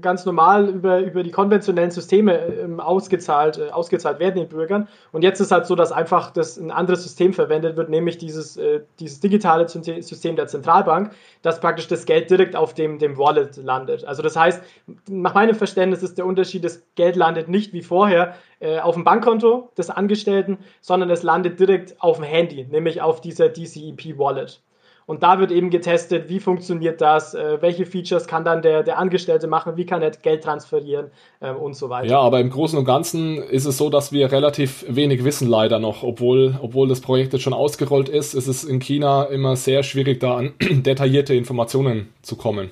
[0.00, 4.88] ganz normal über, über die konventionellen Systeme ähm, ausgezahlt, äh, ausgezahlt werden den Bürgern.
[5.12, 8.56] Und jetzt ist halt so, dass einfach das ein anderes System verwendet wird, nämlich dieses,
[8.56, 13.58] äh, dieses digitale System der Zentralbank, das praktisch das Geld direkt auf dem, dem Wallet
[13.58, 14.04] landet.
[14.04, 14.60] Also das heißt,
[15.08, 19.04] nach meinem Verständnis ist der Unterschied, das Geld landet nicht wie vorher äh, auf dem
[19.04, 24.60] Bankkonto des Angestellten, sondern es landet direkt auf dem Handy, nämlich auf dieser DCEP Wallet.
[25.04, 28.98] Und da wird eben getestet, wie funktioniert das, äh, welche Features kann dann der, der
[28.98, 32.08] Angestellte machen, wie kann er Geld transferieren äh, und so weiter.
[32.08, 35.80] Ja, aber im Großen und Ganzen ist es so, dass wir relativ wenig wissen leider
[35.80, 36.02] noch.
[36.04, 40.20] Obwohl, obwohl das Projekt jetzt schon ausgerollt ist, ist es in China immer sehr schwierig,
[40.20, 42.70] da an detaillierte Informationen zu kommen.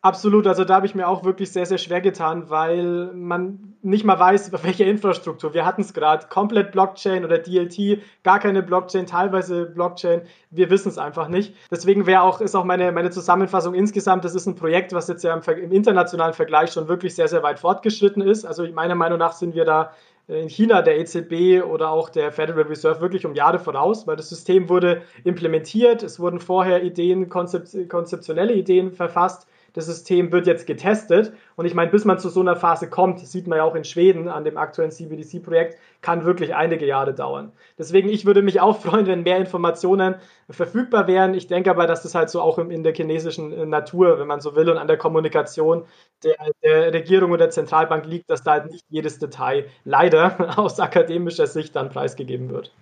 [0.00, 4.04] Absolut, also da habe ich mir auch wirklich sehr, sehr schwer getan, weil man nicht
[4.04, 5.54] mal weiß, welche Infrastruktur.
[5.54, 10.22] Wir hatten es gerade, komplett Blockchain oder DLT, gar keine Blockchain, teilweise Blockchain.
[10.50, 11.52] Wir wissen es einfach nicht.
[11.72, 15.24] Deswegen wäre auch, ist auch meine, meine Zusammenfassung insgesamt, das ist ein Projekt, was jetzt
[15.24, 18.44] ja im, im internationalen Vergleich schon wirklich sehr, sehr weit fortgeschritten ist.
[18.44, 19.90] Also meiner Meinung nach sind wir da
[20.28, 24.28] in China der EZB oder auch der Federal Reserve wirklich um Jahre voraus, weil das
[24.28, 31.32] System wurde implementiert, es wurden vorher Ideen, konzeptionelle Ideen verfasst das System wird jetzt getestet.
[31.54, 33.84] Und ich meine, bis man zu so einer Phase kommt, sieht man ja auch in
[33.84, 37.52] Schweden an dem aktuellen CBDC-Projekt, kann wirklich einige Jahre dauern.
[37.78, 40.16] Deswegen, ich würde mich auch freuen, wenn mehr Informationen
[40.50, 41.32] verfügbar wären.
[41.34, 44.40] Ich denke aber, dass das halt so auch in der chinesischen äh, Natur, wenn man
[44.40, 45.84] so will, und an der Kommunikation
[46.24, 50.80] der, der Regierung oder der Zentralbank liegt, dass da halt nicht jedes Detail leider aus
[50.80, 52.72] akademischer Sicht dann preisgegeben wird.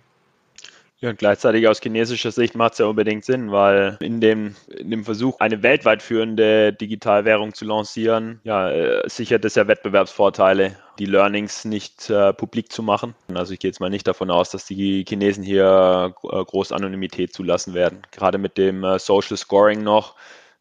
[0.99, 4.89] Ja, und gleichzeitig aus chinesischer Sicht macht es ja unbedingt Sinn, weil in dem, in
[4.89, 11.05] dem Versuch, eine weltweit führende Digitalwährung zu lancieren, ja, äh, sichert es ja Wettbewerbsvorteile, die
[11.05, 13.13] Learnings nicht äh, publik zu machen.
[13.31, 17.31] Also ich gehe jetzt mal nicht davon aus, dass die Chinesen hier äh, groß Anonymität
[17.31, 18.01] zulassen werden.
[18.11, 20.15] Gerade mit dem äh, Social Scoring noch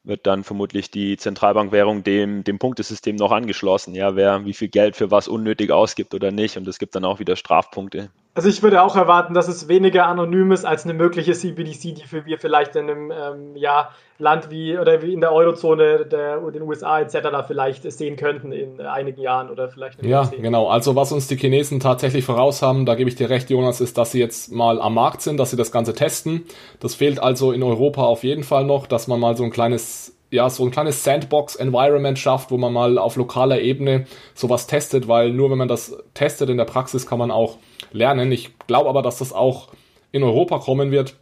[0.04, 3.94] wird dann vermutlich die Zentralbankwährung dem, dem Punktesystem noch angeschlossen.
[3.94, 6.58] Ja, wer wie viel Geld für was unnötig ausgibt oder nicht.
[6.58, 8.10] Und es gibt dann auch wieder Strafpunkte.
[8.36, 12.04] Also ich würde auch erwarten, dass es weniger anonym ist als eine mögliche CBDC, die
[12.26, 16.60] wir vielleicht in einem ähm, ja, Land wie oder wie in der Eurozone der, den
[16.60, 17.16] USA etc.
[17.46, 20.42] vielleicht sehen könnten in einigen Jahren oder vielleicht in Ja, Jahrzehnten.
[20.42, 20.68] genau.
[20.68, 23.96] Also was uns die Chinesen tatsächlich voraus haben, da gebe ich dir recht, Jonas, ist,
[23.96, 26.44] dass sie jetzt mal am Markt sind, dass sie das Ganze testen.
[26.78, 30.12] Das fehlt also in Europa auf jeden Fall noch, dass man mal so ein kleines
[30.30, 35.30] ja, so ein kleines Sandbox-Environment schafft, wo man mal auf lokaler Ebene sowas testet, weil
[35.30, 37.58] nur wenn man das testet in der Praxis, kann man auch
[37.96, 38.30] lernen.
[38.30, 39.68] Ich glaube aber, dass das auch
[40.12, 41.14] in Europa kommen wird.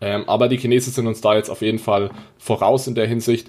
[0.00, 3.48] Ähm, aber die Chinesen sind uns da jetzt auf jeden Fall voraus in der Hinsicht.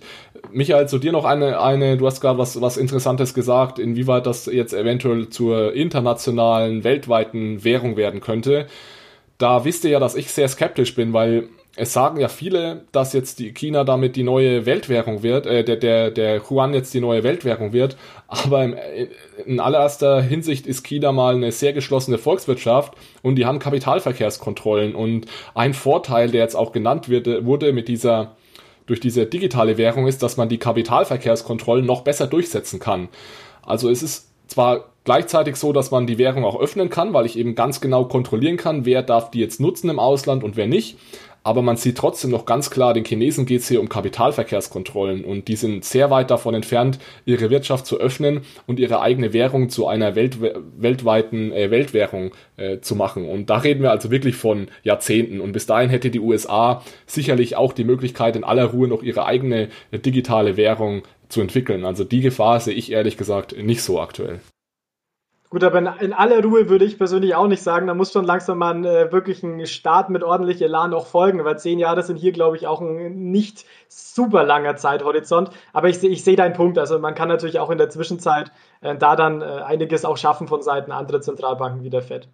[0.51, 4.45] Michael, zu dir noch eine, eine du hast gerade was, was Interessantes gesagt, inwieweit das
[4.45, 8.67] jetzt eventuell zur internationalen, weltweiten Währung werden könnte.
[9.37, 13.13] Da wisst ihr ja, dass ich sehr skeptisch bin, weil es sagen ja viele, dass
[13.13, 16.99] jetzt die China damit die neue Weltwährung wird, äh, der, der, der Yuan jetzt die
[16.99, 17.95] neue Weltwährung wird.
[18.27, 18.75] Aber in,
[19.45, 24.95] in allererster Hinsicht ist China mal eine sehr geschlossene Volkswirtschaft und die haben Kapitalverkehrskontrollen.
[24.95, 28.35] Und ein Vorteil, der jetzt auch genannt wird, wurde mit dieser,
[28.87, 33.07] durch diese digitale Währung ist, dass man die Kapitalverkehrskontrollen noch besser durchsetzen kann.
[33.61, 37.37] Also es ist zwar gleichzeitig so, dass man die Währung auch öffnen kann, weil ich
[37.37, 40.97] eben ganz genau kontrollieren kann, wer darf die jetzt nutzen im Ausland und wer nicht
[41.47, 45.47] aber man sieht trotzdem noch ganz klar, den Chinesen geht es hier um Kapitalverkehrskontrollen und
[45.47, 49.87] die sind sehr weit davon entfernt, ihre Wirtschaft zu öffnen und ihre eigene Währung zu
[49.87, 53.29] einer Welt, weltweiten äh, Weltwährung äh, zu machen.
[53.29, 55.39] Und da reden wir also wirklich von Jahrzehnten.
[55.39, 59.25] Und bis dahin hätte die USA sicherlich auch die Möglichkeit, in aller Ruhe noch ihre
[59.25, 61.85] eigene äh, digitale Währung zu entwickeln.
[61.85, 64.41] Also die Gefahr sehe ich ehrlich gesagt nicht so aktuell.
[65.49, 67.87] Gut, aber in, aller Ruhe würde ich persönlich auch nicht sagen.
[67.87, 71.43] Da muss schon langsam mal ein, äh, wirklich ein Start mit ordentlich Elan auch folgen,
[71.45, 75.51] weil zehn Jahre sind hier, glaube ich, auch ein nicht super langer Zeithorizont.
[75.71, 76.77] Aber ich, ich sehe deinen Punkt.
[76.77, 80.49] Also man kann natürlich auch in der Zwischenzeit äh, da dann äh, einiges auch schaffen
[80.49, 82.27] von Seiten anderer Zentralbanken wie der FED.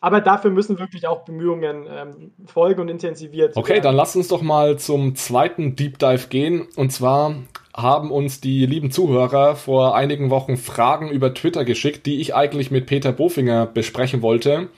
[0.00, 3.82] Aber dafür müssen wirklich auch Bemühungen ähm, folgen und intensiviert Okay, werden.
[3.82, 6.68] dann lass uns doch mal zum zweiten Deep Dive gehen.
[6.76, 7.34] Und zwar
[7.74, 12.70] haben uns die lieben Zuhörer vor einigen Wochen Fragen über Twitter geschickt, die ich eigentlich
[12.70, 14.68] mit Peter Bofinger besprechen wollte.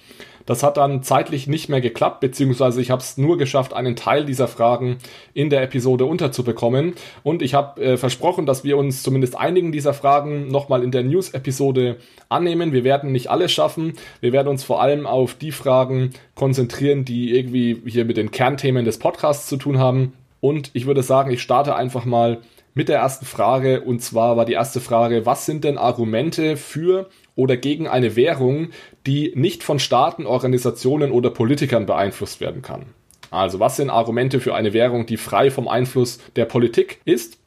[0.46, 4.24] Das hat dann zeitlich nicht mehr geklappt, beziehungsweise ich habe es nur geschafft, einen Teil
[4.24, 4.98] dieser Fragen
[5.34, 6.94] in der Episode unterzubekommen.
[7.22, 11.04] Und ich habe äh, versprochen, dass wir uns zumindest einigen dieser Fragen nochmal in der
[11.04, 11.96] News-Episode
[12.28, 12.72] annehmen.
[12.72, 13.94] Wir werden nicht alles schaffen.
[14.20, 18.84] Wir werden uns vor allem auf die Fragen konzentrieren, die irgendwie hier mit den Kernthemen
[18.84, 20.14] des Podcasts zu tun haben.
[20.40, 22.38] Und ich würde sagen, ich starte einfach mal
[22.74, 23.80] mit der ersten Frage.
[23.82, 28.70] Und zwar war die erste Frage, was sind denn Argumente für oder gegen eine Währung,
[29.06, 32.86] die nicht von Staaten, Organisationen oder Politikern beeinflusst werden kann?
[33.30, 37.38] Also was sind Argumente für eine Währung, die frei vom Einfluss der Politik ist?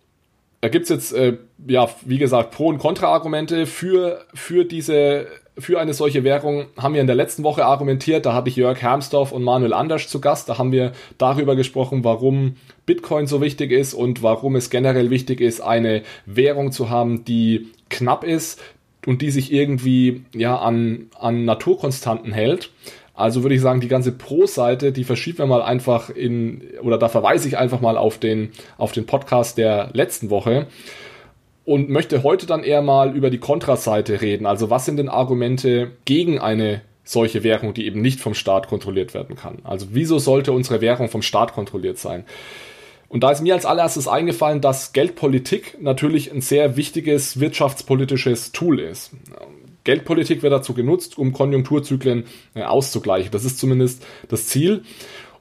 [0.62, 5.80] Da gibt es jetzt, äh, ja, wie gesagt, Pro- und Kontra-Argumente für, für diese für
[5.80, 8.26] eine solche Währung haben wir in der letzten Woche argumentiert.
[8.26, 10.50] Da hatte ich Jörg Hermsdorf und Manuel Anders zu Gast.
[10.50, 15.42] Da haben wir darüber gesprochen, warum Bitcoin so wichtig ist und warum es generell wichtig
[15.42, 18.62] ist, eine Währung zu haben, die knapp ist
[19.06, 22.72] und die sich irgendwie ja an, an Naturkonstanten hält.
[23.14, 27.08] Also würde ich sagen, die ganze Pro-Seite, die verschieben wir mal einfach in, oder da
[27.08, 30.68] verweise ich einfach mal auf den, auf den Podcast der letzten Woche
[31.64, 34.46] und möchte heute dann eher mal über die Kontraseite reden.
[34.46, 39.14] Also was sind denn Argumente gegen eine solche Währung, die eben nicht vom Staat kontrolliert
[39.14, 39.60] werden kann?
[39.64, 42.26] Also wieso sollte unsere Währung vom Staat kontrolliert sein?
[43.16, 48.82] Und da ist mir als allererstes eingefallen, dass Geldpolitik natürlich ein sehr wichtiges wirtschaftspolitisches Tool
[48.82, 49.12] ist.
[49.86, 53.32] Geldpolitik wird dazu genutzt, um Konjunkturzyklen äh, auszugleichen.
[53.32, 54.84] Das ist zumindest das Ziel.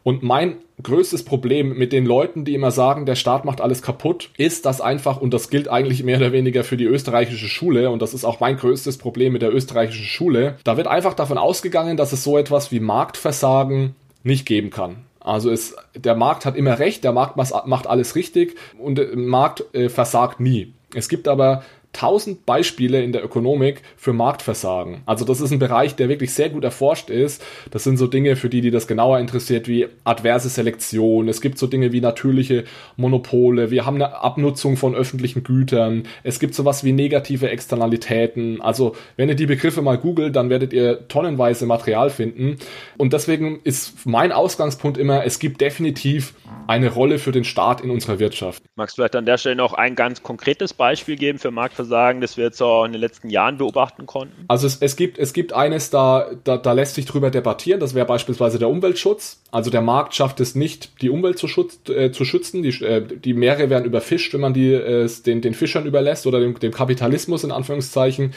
[0.05, 4.31] Und mein größtes Problem mit den Leuten, die immer sagen, der Staat macht alles kaputt,
[4.37, 8.01] ist das einfach, und das gilt eigentlich mehr oder weniger für die österreichische Schule, und
[8.01, 11.97] das ist auch mein größtes Problem mit der österreichischen Schule, da wird einfach davon ausgegangen,
[11.97, 15.07] dass es so etwas wie Marktversagen nicht geben kann.
[15.25, 19.65] Also es, der Markt hat immer recht, der Markt macht alles richtig und der Markt
[19.75, 20.75] äh, versagt nie.
[20.95, 21.65] Es gibt aber
[21.95, 25.03] tausend Beispiele in der Ökonomik für Marktversagen.
[25.07, 27.43] Also das ist ein Bereich, der wirklich sehr gut erforscht ist.
[27.71, 31.29] Das sind so Dinge, für die, die das genauer interessiert, wie adverse Selektion.
[31.29, 32.65] Es gibt so Dinge wie natürliche
[32.97, 33.71] Monopole.
[33.71, 36.03] Wir haben eine Abnutzung von öffentlichen Gütern.
[36.23, 38.61] Es gibt sowas wie negative Externalitäten.
[38.61, 42.59] Also wenn ihr die Begriffe mal googelt, dann werdet ihr tonnenweise Material finden.
[42.99, 46.35] Und deswegen ist mein Ausgangspunkt immer, es gibt definitiv
[46.67, 48.63] eine Rolle für den Staat in unserer Wirtschaft.
[48.75, 51.84] Magst du vielleicht an der Stelle noch ein ganz konkretes Beispiel geben für Marktversagen,
[52.21, 54.45] das wir jetzt auch in den letzten Jahren beobachten konnten?
[54.49, 57.95] Also es, es gibt, es gibt eines, da, da, da lässt sich drüber debattieren, das
[57.95, 59.41] wäre beispielsweise der Umweltschutz.
[59.51, 62.63] Also der Markt schafft es nicht, die Umwelt zu, schutz, äh, zu schützen.
[62.63, 66.41] Die, äh, die Meere werden überfischt, wenn man die äh, den, den Fischern überlässt oder
[66.41, 68.35] dem, dem Kapitalismus in Anführungszeichen.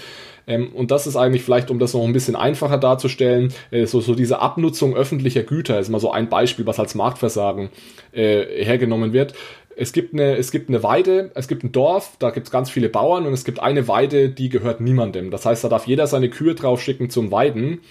[0.47, 3.99] Ähm, und das ist eigentlich vielleicht, um das noch ein bisschen einfacher darzustellen, äh, so,
[3.99, 7.69] so diese Abnutzung öffentlicher Güter ist mal so ein Beispiel, was als Marktversagen
[8.13, 9.33] äh, hergenommen wird.
[9.79, 12.71] Es gibt, eine, es gibt eine Weide, es gibt ein Dorf, da gibt es ganz
[12.71, 15.29] viele Bauern und es gibt eine Weide, die gehört niemandem.
[15.29, 17.81] Das heißt, da darf jeder seine Kühe draufschicken zum Weiden.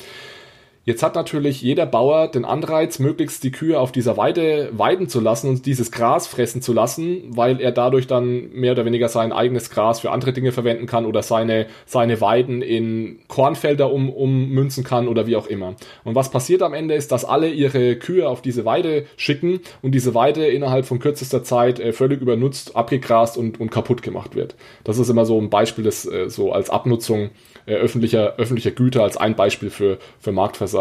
[0.88, 5.18] Jetzt hat natürlich jeder Bauer den Anreiz, möglichst die Kühe auf dieser Weide weiden zu
[5.18, 9.32] lassen und dieses Gras fressen zu lassen, weil er dadurch dann mehr oder weniger sein
[9.32, 14.84] eigenes Gras für andere Dinge verwenden kann oder seine, seine Weiden in Kornfelder um, ummünzen
[14.84, 15.74] kann oder wie auch immer.
[16.04, 19.90] Und was passiert am Ende ist, dass alle ihre Kühe auf diese Weide schicken und
[19.90, 24.54] diese Weide innerhalb von kürzester Zeit äh, völlig übernutzt, abgegrast und, und kaputt gemacht wird.
[24.84, 27.30] Das ist immer so ein Beispiel, das äh, so als Abnutzung
[27.66, 30.75] äh, öffentlicher, öffentlicher Güter als ein Beispiel für, für Marktversagen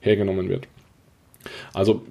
[0.00, 0.66] hergenommen wird.
[1.72, 2.02] Also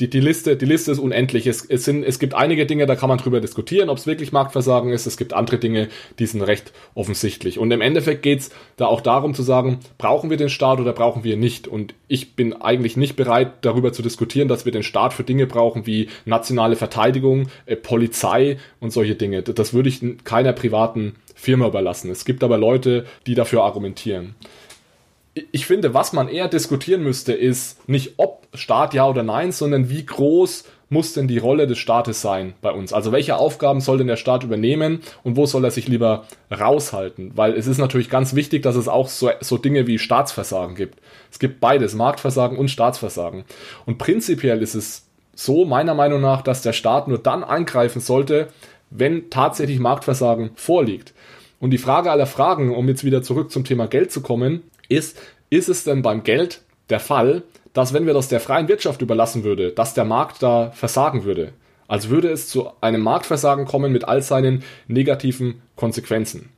[0.00, 1.46] die, die, Liste, die Liste ist unendlich.
[1.46, 4.32] Es, es, sind, es gibt einige Dinge, da kann man drüber diskutieren, ob es wirklich
[4.32, 5.06] Marktversagen ist.
[5.06, 7.58] Es gibt andere Dinge, die sind recht offensichtlich.
[7.58, 10.92] Und im Endeffekt geht es da auch darum zu sagen, brauchen wir den Staat oder
[10.92, 11.68] brauchen wir nicht?
[11.68, 15.46] Und ich bin eigentlich nicht bereit, darüber zu diskutieren, dass wir den Staat für Dinge
[15.46, 19.42] brauchen wie nationale Verteidigung, äh, Polizei und solche Dinge.
[19.42, 22.10] Das würde ich keiner privaten Firma überlassen.
[22.10, 24.34] Es gibt aber Leute, die dafür argumentieren.
[25.52, 29.90] Ich finde, was man eher diskutieren müsste, ist nicht ob Staat ja oder nein, sondern
[29.90, 32.94] wie groß muss denn die Rolle des Staates sein bei uns?
[32.94, 37.32] Also welche Aufgaben soll denn der Staat übernehmen und wo soll er sich lieber raushalten?
[37.34, 41.00] Weil es ist natürlich ganz wichtig, dass es auch so, so Dinge wie Staatsversagen gibt.
[41.30, 43.44] Es gibt beides, Marktversagen und Staatsversagen.
[43.84, 48.48] Und prinzipiell ist es so, meiner Meinung nach, dass der Staat nur dann eingreifen sollte,
[48.88, 51.12] wenn tatsächlich Marktversagen vorliegt.
[51.60, 55.18] Und die Frage aller Fragen, um jetzt wieder zurück zum Thema Geld zu kommen, ist,
[55.50, 59.44] ist es denn beim Geld der Fall, dass wenn wir das der freien Wirtschaft überlassen
[59.44, 61.52] würde, dass der Markt da versagen würde?
[61.88, 66.50] Also würde es zu einem Marktversagen kommen mit all seinen negativen Konsequenzen.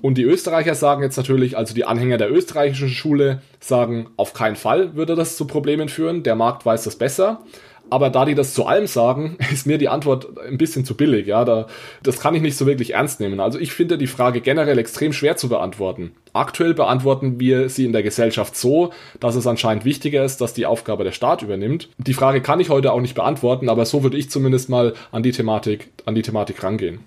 [0.00, 4.56] Und die Österreicher sagen jetzt natürlich, also die Anhänger der österreichischen Schule sagen, auf keinen
[4.56, 7.44] Fall würde das zu Problemen führen, der Markt weiß das besser.
[7.92, 11.26] Aber da die das zu allem sagen, ist mir die Antwort ein bisschen zu billig.
[11.26, 11.66] Ja, da,
[12.02, 13.38] das kann ich nicht so wirklich ernst nehmen.
[13.38, 16.12] Also ich finde die Frage generell extrem schwer zu beantworten.
[16.32, 20.64] Aktuell beantworten wir sie in der Gesellschaft so, dass es anscheinend wichtiger ist, dass die
[20.64, 21.90] Aufgabe der Staat übernimmt.
[21.98, 25.22] Die Frage kann ich heute auch nicht beantworten, aber so würde ich zumindest mal an
[25.22, 27.00] die Thematik, an die Thematik rangehen.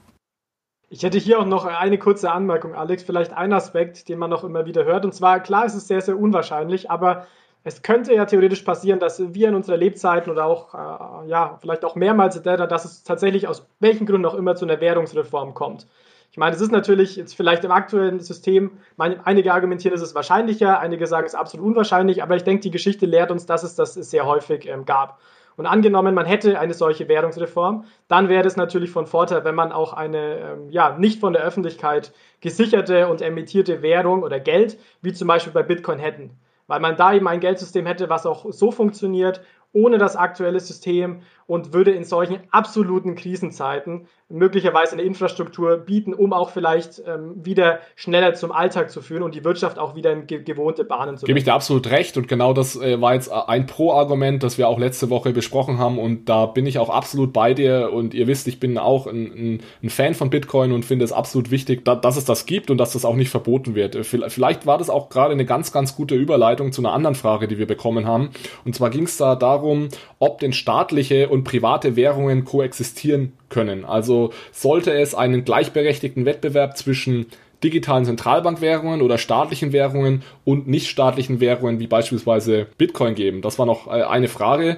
[0.90, 3.02] Ich hätte hier auch noch eine kurze Anmerkung, Alex.
[3.02, 5.04] Vielleicht ein Aspekt, den man noch immer wieder hört.
[5.04, 7.26] Und zwar, klar ist es sehr, sehr unwahrscheinlich, aber
[7.68, 11.84] es könnte ja theoretisch passieren, dass wir in unserer Lebzeiten oder auch, äh, ja, vielleicht
[11.84, 15.88] auch mehrmals, dass es tatsächlich aus welchen Gründen auch immer zu einer Währungsreform kommt.
[16.30, 20.14] Ich meine, es ist natürlich jetzt vielleicht im aktuellen System, meine, einige argumentieren, es ist
[20.14, 23.64] wahrscheinlicher, einige sagen, es ist absolut unwahrscheinlich, aber ich denke, die Geschichte lehrt uns, dass
[23.64, 25.20] es das sehr häufig ähm, gab.
[25.58, 29.72] Und angenommen, man hätte eine solche Währungsreform, dann wäre es natürlich von Vorteil, wenn man
[29.72, 35.14] auch eine ähm, ja, nicht von der Öffentlichkeit gesicherte und emittierte Währung oder Geld, wie
[35.14, 36.38] zum Beispiel bei Bitcoin hätten.
[36.68, 39.42] Weil man da eben ein Geldsystem hätte, was auch so funktioniert
[39.76, 46.34] ohne das aktuelle System und würde in solchen absoluten Krisenzeiten möglicherweise eine Infrastruktur bieten, um
[46.34, 50.26] auch vielleicht ähm, wieder schneller zum Alltag zu führen und die Wirtschaft auch wieder in
[50.26, 53.32] ge gewohnte Bahnen zu Gebe ich dir absolut recht und genau das äh, war jetzt
[53.32, 57.34] ein Pro-Argument, das wir auch letzte Woche besprochen haben und da bin ich auch absolut
[57.34, 60.86] bei dir und ihr wisst, ich bin auch ein, ein, ein Fan von Bitcoin und
[60.86, 63.76] finde es absolut wichtig, da, dass es das gibt und dass das auch nicht verboten
[63.76, 63.94] wird.
[63.94, 67.48] Äh, vielleicht war das auch gerade eine ganz, ganz gute Überleitung zu einer anderen Frage,
[67.48, 68.32] die wir bekommen haben
[68.66, 73.86] und zwar ging es da darum, ob denn staatliche und private Währungen koexistieren können.
[73.86, 77.28] Also sollte es einen gleichberechtigten Wettbewerb zwischen
[77.64, 83.42] digitalen Zentralbankwährungen oder staatlichen Währungen und nichtstaatlichen Währungen wie beispielsweise Bitcoin geben?
[83.42, 84.78] Das war noch äh, eine Frage.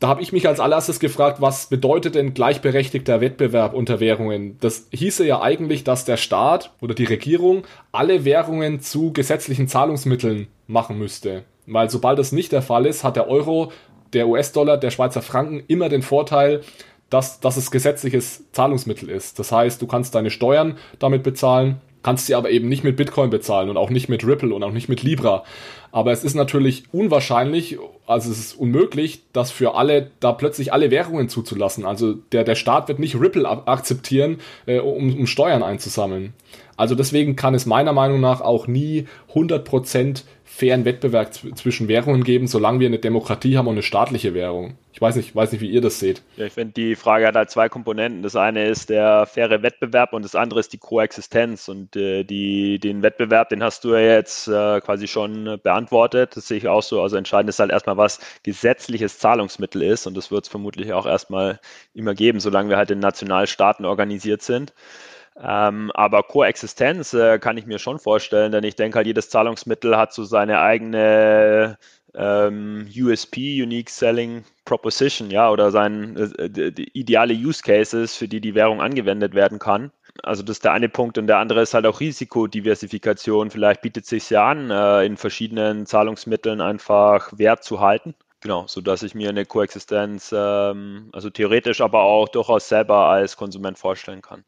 [0.00, 4.56] Da habe ich mich als allererstes gefragt, was bedeutet denn gleichberechtigter Wettbewerb unter Währungen?
[4.60, 10.46] Das hieße ja eigentlich, dass der Staat oder die Regierung alle Währungen zu gesetzlichen Zahlungsmitteln
[10.68, 11.42] machen müsste.
[11.66, 13.72] Weil sobald das nicht der Fall ist, hat der Euro
[14.12, 16.62] der US-Dollar, der Schweizer Franken immer den Vorteil,
[17.10, 19.38] dass, dass es gesetzliches Zahlungsmittel ist.
[19.38, 23.30] Das heißt, du kannst deine Steuern damit bezahlen, kannst sie aber eben nicht mit Bitcoin
[23.30, 25.44] bezahlen und auch nicht mit Ripple und auch nicht mit Libra.
[25.90, 30.90] Aber es ist natürlich unwahrscheinlich, also es ist unmöglich, das für alle, da plötzlich alle
[30.90, 31.86] Währungen zuzulassen.
[31.86, 36.34] Also der, der Staat wird nicht Ripple akzeptieren, äh, um, um Steuern einzusammeln.
[36.76, 40.22] Also deswegen kann es meiner Meinung nach auch nie 100%
[40.58, 44.76] fairen Wettbewerb zwischen Währungen geben, solange wir eine Demokratie haben und eine staatliche Währung.
[44.92, 46.24] Ich weiß nicht, weiß nicht, wie ihr das seht.
[46.36, 48.24] Ja, ich finde, die Frage hat halt zwei Komponenten.
[48.24, 51.68] Das eine ist der faire Wettbewerb und das andere ist die Koexistenz.
[51.68, 56.34] Und äh, die, den Wettbewerb, den hast du ja jetzt äh, quasi schon beantwortet.
[56.34, 57.00] Das sehe ich auch so.
[57.00, 60.08] Also entscheidend ist halt erstmal, was gesetzliches Zahlungsmittel ist.
[60.08, 61.60] Und das wird es vermutlich auch erstmal
[61.94, 64.72] immer geben, solange wir halt in Nationalstaaten organisiert sind.
[65.40, 69.96] Ähm, aber Koexistenz äh, kann ich mir schon vorstellen, denn ich denke halt, jedes Zahlungsmittel
[69.96, 71.78] hat so seine eigene
[72.14, 78.54] ähm, USP, Unique Selling Proposition, ja, oder sein äh, ideale Use Cases, für die die
[78.54, 79.92] Währung angewendet werden kann.
[80.24, 83.50] Also das ist der eine Punkt und der andere ist halt auch Risikodiversifikation.
[83.50, 88.14] Vielleicht bietet es sich ja an, äh, in verschiedenen Zahlungsmitteln einfach Wert zu halten.
[88.40, 93.78] Genau, sodass ich mir eine Koexistenz, ähm, also theoretisch, aber auch durchaus selber als Konsument
[93.78, 94.44] vorstellen kann.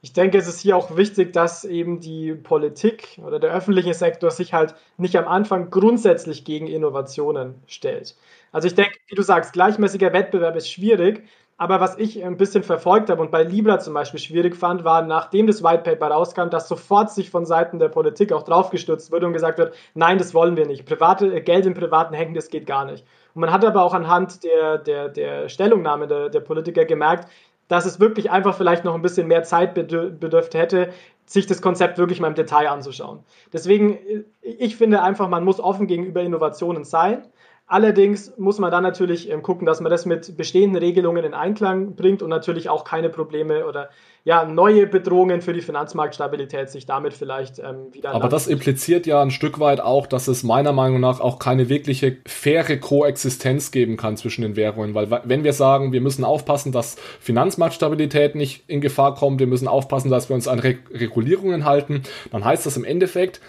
[0.00, 4.30] Ich denke, es ist hier auch wichtig, dass eben die Politik oder der öffentliche Sektor
[4.30, 8.16] sich halt nicht am Anfang grundsätzlich gegen Innovationen stellt.
[8.52, 11.24] Also ich denke, wie du sagst, gleichmäßiger Wettbewerb ist schwierig,
[11.56, 15.02] aber was ich ein bisschen verfolgt habe und bei Libra zum Beispiel schwierig fand, war,
[15.02, 19.26] nachdem das White Paper rauskam, dass sofort sich von Seiten der Politik auch draufgestürzt wurde
[19.26, 20.86] und gesagt wird, nein, das wollen wir nicht.
[20.86, 23.04] Private, Geld in privaten Hängen, das geht gar nicht.
[23.34, 27.28] Und man hat aber auch anhand der, der, der Stellungnahme der, der Politiker gemerkt,
[27.68, 30.90] dass es wirklich einfach vielleicht noch ein bisschen mehr Zeit bedürft hätte,
[31.26, 33.20] sich das Konzept wirklich mal im Detail anzuschauen.
[33.52, 37.22] Deswegen, äh, ich finde einfach, man muss offen gegenüber Innovationen sein.
[37.70, 41.96] Allerdings muss man dann natürlich ähm, gucken, dass man das mit bestehenden Regelungen in Einklang
[41.96, 43.90] bringt und natürlich auch keine Probleme oder
[44.24, 48.12] ja, neue Bedrohungen für die Finanzmarktstabilität sich damit vielleicht ähm, wieder.
[48.14, 51.68] Aber das impliziert ja ein Stück weit auch, dass es meiner Meinung nach auch keine
[51.68, 56.72] wirkliche faire Koexistenz geben kann zwischen den Währungen, weil wenn wir sagen, wir müssen aufpassen,
[56.72, 61.66] dass Finanzmarktstabilität nicht in Gefahr kommt, wir müssen aufpassen, dass wir uns an Re Regulierungen
[61.66, 63.40] halten, dann heißt das im Endeffekt,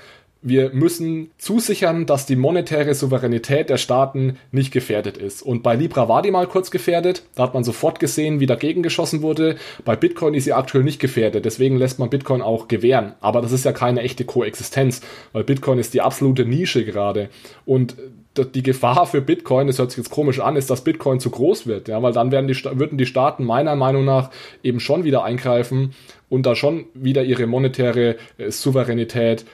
[0.41, 5.41] wir müssen zusichern, dass die monetäre Souveränität der Staaten nicht gefährdet ist.
[5.41, 7.23] Und bei Libra war die mal kurz gefährdet.
[7.35, 9.57] Da hat man sofort gesehen, wie dagegen geschossen wurde.
[9.83, 11.43] Bei Bitcoin ist sie aktuell nicht gefährdet.
[11.43, 13.13] Deswegen lässt man Bitcoin auch gewähren.
[13.19, 15.01] Aber das ist ja keine echte Koexistenz,
[15.33, 17.29] weil Bitcoin ist die absolute Nische gerade.
[17.65, 17.97] Und
[18.45, 21.67] die Gefahr für Bitcoin, das hört sich jetzt komisch an, ist, dass Bitcoin zu groß
[21.67, 24.29] wird, ja, weil dann werden die, würden die Staaten meiner Meinung nach
[24.63, 25.93] eben schon wieder eingreifen
[26.29, 29.45] und da schon wieder ihre monetäre äh, Souveränität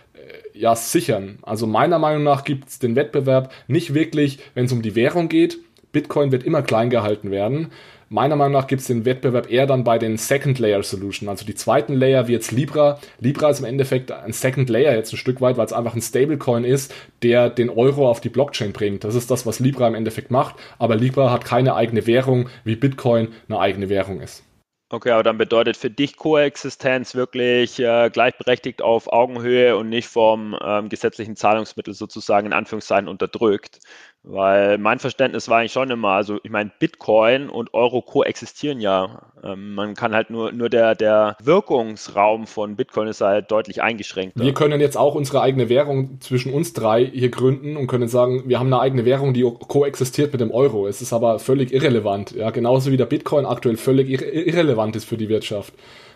[0.54, 1.40] ja sichern.
[1.42, 5.30] Also meiner Meinung nach gibt es den Wettbewerb nicht wirklich, wenn es um die Währung
[5.30, 5.58] geht.
[5.92, 7.72] Bitcoin wird immer klein gehalten werden.
[8.10, 11.44] Meiner Meinung nach gibt es den Wettbewerb eher dann bei den Second Layer Solution, also
[11.44, 13.00] die zweiten Layer wie jetzt Libra.
[13.20, 16.02] Libra ist im Endeffekt ein Second Layer jetzt ein Stück weit, weil es einfach ein
[16.02, 19.04] Stablecoin ist, der den Euro auf die Blockchain bringt.
[19.04, 20.56] Das ist das, was Libra im Endeffekt macht.
[20.78, 24.45] Aber Libra hat keine eigene Währung, wie Bitcoin eine eigene Währung ist.
[24.92, 30.56] Okay, aber dann bedeutet für dich Koexistenz wirklich äh, gleichberechtigt auf Augenhöhe und nicht vom
[30.64, 33.80] ähm, gesetzlichen Zahlungsmittel sozusagen in Anführungszeichen unterdrückt.
[34.28, 39.22] Weil mein Verständnis war eigentlich schon immer, also ich meine, Bitcoin und Euro koexistieren ja.
[39.44, 44.34] Ähm, man kann halt nur, nur der, der Wirkungsraum von Bitcoin ist halt deutlich eingeschränkt.
[44.36, 48.44] Wir können jetzt auch unsere eigene Währung zwischen uns drei hier gründen und können sagen,
[48.48, 50.88] wir haben eine eigene Währung, die koexistiert mit dem Euro.
[50.88, 52.32] Es ist aber völlig irrelevant.
[52.32, 55.72] Ja, genauso wie der Bitcoin aktuell völlig irre irrelevant ist für die Wirtschaft.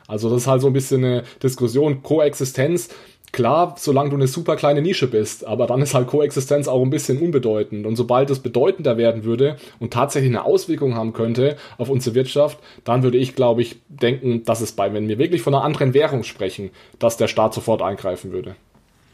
[0.07, 2.01] Also das ist halt so ein bisschen eine Diskussion.
[2.01, 2.89] Koexistenz
[3.31, 6.89] Klar, solange du eine super kleine Nische bist, aber dann ist halt Koexistenz auch ein
[6.89, 7.85] bisschen unbedeutend.
[7.85, 12.57] Und sobald es bedeutender werden würde und tatsächlich eine Auswirkung haben könnte auf unsere Wirtschaft,
[12.83, 15.93] dann würde ich, glaube ich, denken, dass es bei, wenn wir wirklich von einer anderen
[15.93, 18.55] Währung sprechen, dass der Staat sofort eingreifen würde.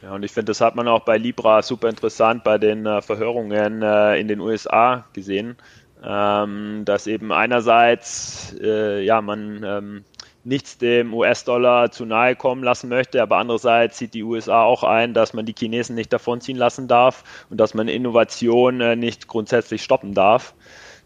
[0.02, 3.02] Ja, und ich finde, das hat man auch bei Libra super interessant bei den äh,
[3.02, 5.58] Verhörungen äh, in den USA gesehen,
[6.04, 10.04] ähm, dass eben einerseits, äh, ja, man ähm,
[10.46, 15.14] nichts dem US-Dollar zu nahe kommen lassen möchte, aber andererseits sieht die USA auch ein,
[15.14, 19.84] dass man die Chinesen nicht davonziehen lassen darf und dass man Innovation äh, nicht grundsätzlich
[19.84, 20.54] stoppen darf,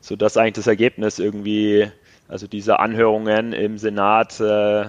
[0.02, 1.90] sodass eigentlich das Ergebnis irgendwie,
[2.28, 4.88] also diese Anhörungen im Senat, äh,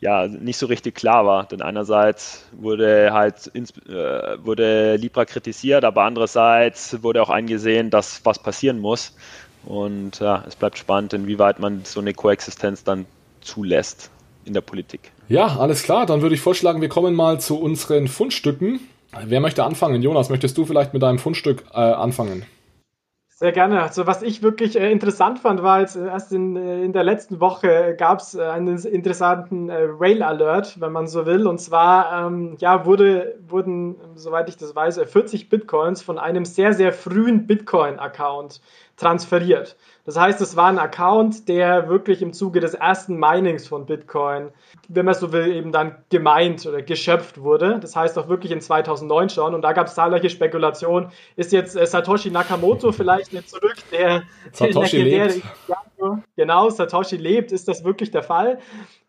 [0.00, 1.46] ja, nicht so richtig klar war.
[1.46, 8.38] Denn einerseits wurde halt äh, wurde Libra kritisiert, aber andererseits wurde auch eingesehen, dass was
[8.40, 9.16] passieren muss.
[9.64, 13.06] Und ja, es bleibt spannend, inwieweit man so eine Koexistenz dann
[13.48, 14.10] zulässt
[14.44, 15.12] in der Politik.
[15.28, 16.06] Ja, alles klar.
[16.06, 18.80] Dann würde ich vorschlagen, wir kommen mal zu unseren Fundstücken.
[19.24, 20.02] Wer möchte anfangen?
[20.02, 22.44] Jonas, möchtest du vielleicht mit deinem Fundstück äh, anfangen?
[23.40, 23.80] Sehr gerne.
[23.82, 27.04] Also was ich wirklich äh, interessant fand, war jetzt äh, erst in, äh, in der
[27.04, 31.46] letzten Woche gab es äh, einen interessanten äh, Rail Alert, wenn man so will.
[31.46, 36.72] Und zwar ähm, ja, wurde, wurden, soweit ich das weiß, 40 Bitcoins von einem sehr,
[36.72, 38.60] sehr frühen Bitcoin-Account
[38.98, 39.76] transferiert.
[40.04, 44.50] Das heißt, es war ein Account, der wirklich im Zuge des ersten Minings von Bitcoin,
[44.88, 47.78] wenn man so will, eben dann gemeint oder geschöpft wurde.
[47.78, 49.54] Das heißt auch wirklich in 2009 schon.
[49.54, 51.10] Und da gab es zahlreiche Spekulationen.
[51.36, 54.22] Ist jetzt äh, Satoshi Nakamoto vielleicht nicht zurück, der
[54.52, 55.42] Satoshi lebt.
[56.36, 57.52] Genau, Satoshi lebt.
[57.52, 58.58] Ist das wirklich der Fall?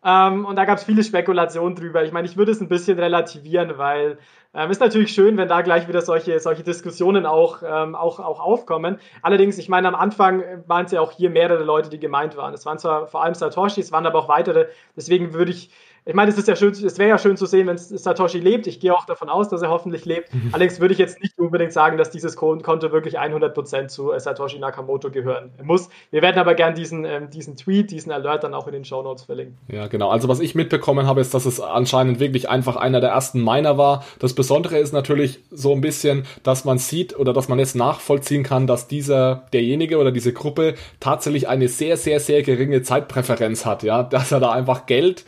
[0.04, 2.04] Ähm, und da gab es viele Spekulationen drüber.
[2.04, 4.18] Ich meine, ich würde es ein bisschen relativieren, weil
[4.52, 8.40] ähm, ist natürlich schön, wenn da gleich wieder solche, solche Diskussionen auch, ähm, auch, auch
[8.40, 8.98] aufkommen.
[9.22, 12.52] Allerdings, ich meine, am Anfang waren es ja auch hier mehrere Leute, die gemeint waren.
[12.52, 14.66] Es waren zwar vor allem Satoshi, es waren aber auch weitere.
[14.96, 15.70] Deswegen würde ich
[16.04, 18.66] ich meine, es ist ja schön, es wäre ja schön zu sehen, wenn Satoshi lebt.
[18.66, 20.32] Ich gehe auch davon aus, dass er hoffentlich lebt.
[20.32, 20.50] Mhm.
[20.52, 24.58] Allerdings würde ich jetzt nicht unbedingt sagen, dass dieses Konto wirklich 100% zu äh, Satoshi
[24.58, 25.88] Nakamoto gehören muss.
[26.10, 29.02] Wir werden aber gern diesen, ähm, diesen Tweet, diesen Alert dann auch in den Show
[29.02, 29.58] Notes verlinken.
[29.68, 30.08] Ja, genau.
[30.10, 33.76] Also was ich mitbekommen habe, ist, dass es anscheinend wirklich einfach einer der ersten Miner
[33.76, 34.04] war.
[34.18, 38.42] Das Besondere ist natürlich so ein bisschen, dass man sieht oder dass man jetzt nachvollziehen
[38.42, 43.82] kann, dass dieser, derjenige oder diese Gruppe tatsächlich eine sehr, sehr, sehr geringe Zeitpräferenz hat.
[43.82, 45.24] Ja, dass er da einfach Geld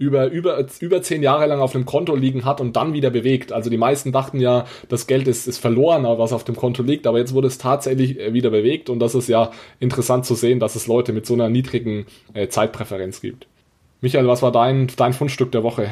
[0.00, 3.52] über, über, über zehn Jahre lang auf dem Konto liegen hat und dann wieder bewegt.
[3.52, 7.06] Also die meisten dachten ja, das Geld ist, ist verloren, was auf dem Konto liegt,
[7.06, 10.58] aber jetzt wurde es tatsächlich äh, wieder bewegt und das ist ja interessant zu sehen,
[10.58, 13.46] dass es Leute mit so einer niedrigen äh, Zeitpräferenz gibt.
[14.00, 15.90] Michael, was war dein, dein Fundstück der Woche?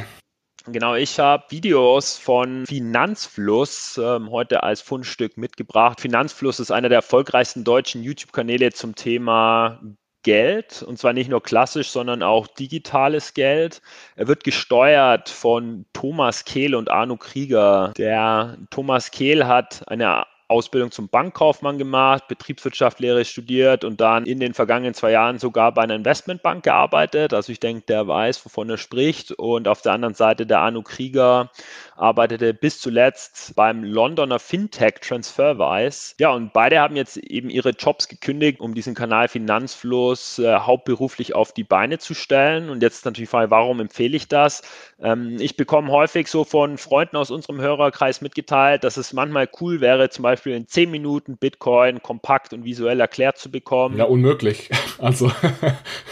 [0.64, 6.00] Genau, ich habe Videos von Finanzfluss ähm, heute als Fundstück mitgebracht.
[6.00, 9.80] Finanzfluss ist einer der erfolgreichsten deutschen YouTube-Kanäle zum Thema
[10.22, 13.80] Geld, und zwar nicht nur klassisch, sondern auch digitales Geld.
[14.16, 17.92] Er wird gesteuert von Thomas Kehl und Arno Krieger.
[17.96, 24.54] Der Thomas Kehl hat eine Ausbildung zum Bankkaufmann gemacht, Betriebswirtschaftslehre studiert und dann in den
[24.54, 27.34] vergangenen zwei Jahren sogar bei einer Investmentbank gearbeitet.
[27.34, 29.32] Also ich denke, der weiß, wovon er spricht.
[29.32, 31.50] Und auf der anderen Seite der Arno Krieger
[31.98, 36.14] arbeitete bis zuletzt beim Londoner Fintech Transferwise.
[36.18, 41.34] Ja, und beide haben jetzt eben ihre Jobs gekündigt, um diesen Kanal Finanzfluss äh, hauptberuflich
[41.34, 42.70] auf die Beine zu stellen.
[42.70, 44.62] Und jetzt natürlich die Frage, warum empfehle ich das?
[45.00, 49.80] Ähm, ich bekomme häufig so von Freunden aus unserem Hörerkreis mitgeteilt, dass es manchmal cool
[49.80, 53.98] wäre, zum Beispiel in 10 Minuten Bitcoin kompakt und visuell erklärt zu bekommen.
[53.98, 54.70] Ja, unmöglich.
[54.98, 55.30] Also.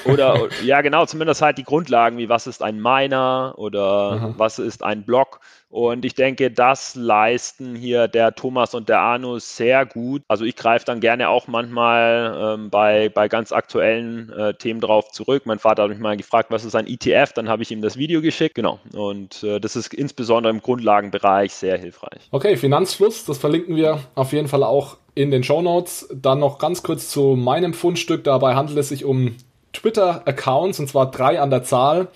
[0.05, 4.35] oder, ja, genau, zumindest halt die Grundlagen, wie was ist ein Miner oder Aha.
[4.37, 5.41] was ist ein Block.
[5.69, 10.23] Und ich denke, das leisten hier der Thomas und der Arno sehr gut.
[10.29, 15.11] Also ich greife dann gerne auch manchmal ähm, bei, bei ganz aktuellen äh, Themen drauf
[15.11, 15.43] zurück.
[15.45, 17.33] Mein Vater hat mich mal gefragt, was ist ein ETF?
[17.35, 18.55] Dann habe ich ihm das Video geschickt.
[18.55, 18.79] Genau.
[18.95, 22.29] Und äh, das ist insbesondere im Grundlagenbereich sehr hilfreich.
[22.31, 26.09] Okay, Finanzfluss, das verlinken wir auf jeden Fall auch in den Show Notes.
[26.15, 28.23] Dann noch ganz kurz zu meinem Fundstück.
[28.23, 29.35] Dabei handelt es sich um
[29.73, 32.09] Twitter-Accounts, und zwar drei an der Zahl.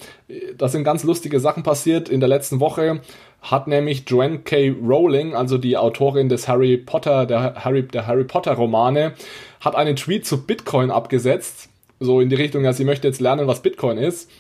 [0.57, 2.09] Da sind ganz lustige Sachen passiert.
[2.09, 3.01] In der letzten Woche
[3.43, 4.71] hat nämlich Joanne K.
[4.71, 9.15] Rowling, also die Autorin des Harry Potter, der Harry, der Harry Potter Romane,
[9.61, 11.69] hat einen Tweet zu Bitcoin abgesetzt.
[12.01, 14.31] So in die Richtung, ja, sie möchte jetzt lernen, was Bitcoin ist.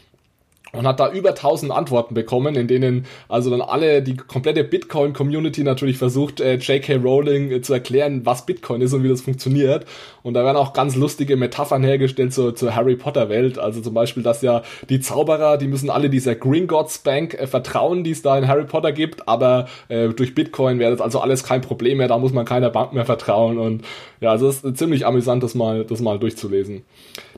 [0.72, 5.64] Und hat da über 1000 Antworten bekommen, in denen also dann alle, die komplette Bitcoin-Community
[5.64, 6.96] natürlich versucht, äh, J.K.
[6.96, 9.86] Rowling äh, zu erklären, was Bitcoin ist und wie das funktioniert.
[10.22, 13.58] Und da werden auch ganz lustige Metaphern hergestellt zur, zur Harry Potter-Welt.
[13.58, 18.04] Also zum Beispiel, dass ja die Zauberer, die müssen alle dieser Gringotts Bank äh, vertrauen,
[18.04, 21.44] die es da in Harry Potter gibt, aber äh, durch Bitcoin wäre das also alles
[21.44, 23.58] kein Problem mehr, da muss man keiner Bank mehr vertrauen.
[23.58, 23.82] Und
[24.20, 26.82] ja, also es ist ziemlich amüsant, das mal, das mal durchzulesen.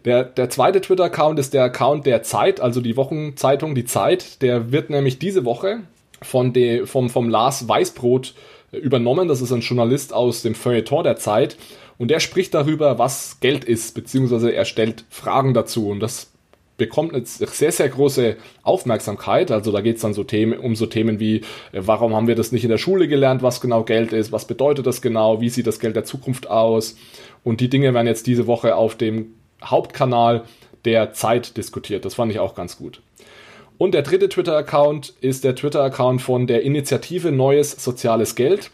[0.04, 4.42] Der, der zweite Twitter-Account ist der Account der Zeit, also die Wochenzeitung Die Zeit.
[4.42, 5.80] Der wird nämlich diese Woche
[6.20, 8.34] von de, vom, vom Lars Weißbrot
[8.72, 9.28] äh, übernommen.
[9.28, 11.56] Das ist ein Journalist aus dem Feuilleton der Zeit.
[11.98, 15.88] Und der spricht darüber, was Geld ist, beziehungsweise er stellt Fragen dazu.
[15.88, 16.31] Und das
[16.76, 19.50] bekommt eine sehr, sehr große Aufmerksamkeit.
[19.50, 21.42] Also da geht es dann so Themen, um so Themen wie, äh,
[21.72, 24.86] warum haben wir das nicht in der Schule gelernt, was genau Geld ist, was bedeutet
[24.86, 26.96] das genau, wie sieht das Geld der Zukunft aus.
[27.44, 30.44] Und die Dinge werden jetzt diese Woche auf dem Hauptkanal
[30.84, 32.04] der Zeit diskutiert.
[32.04, 33.00] Das fand ich auch ganz gut.
[33.78, 38.70] Und der dritte Twitter-Account ist der Twitter-Account von der Initiative Neues Soziales Geld.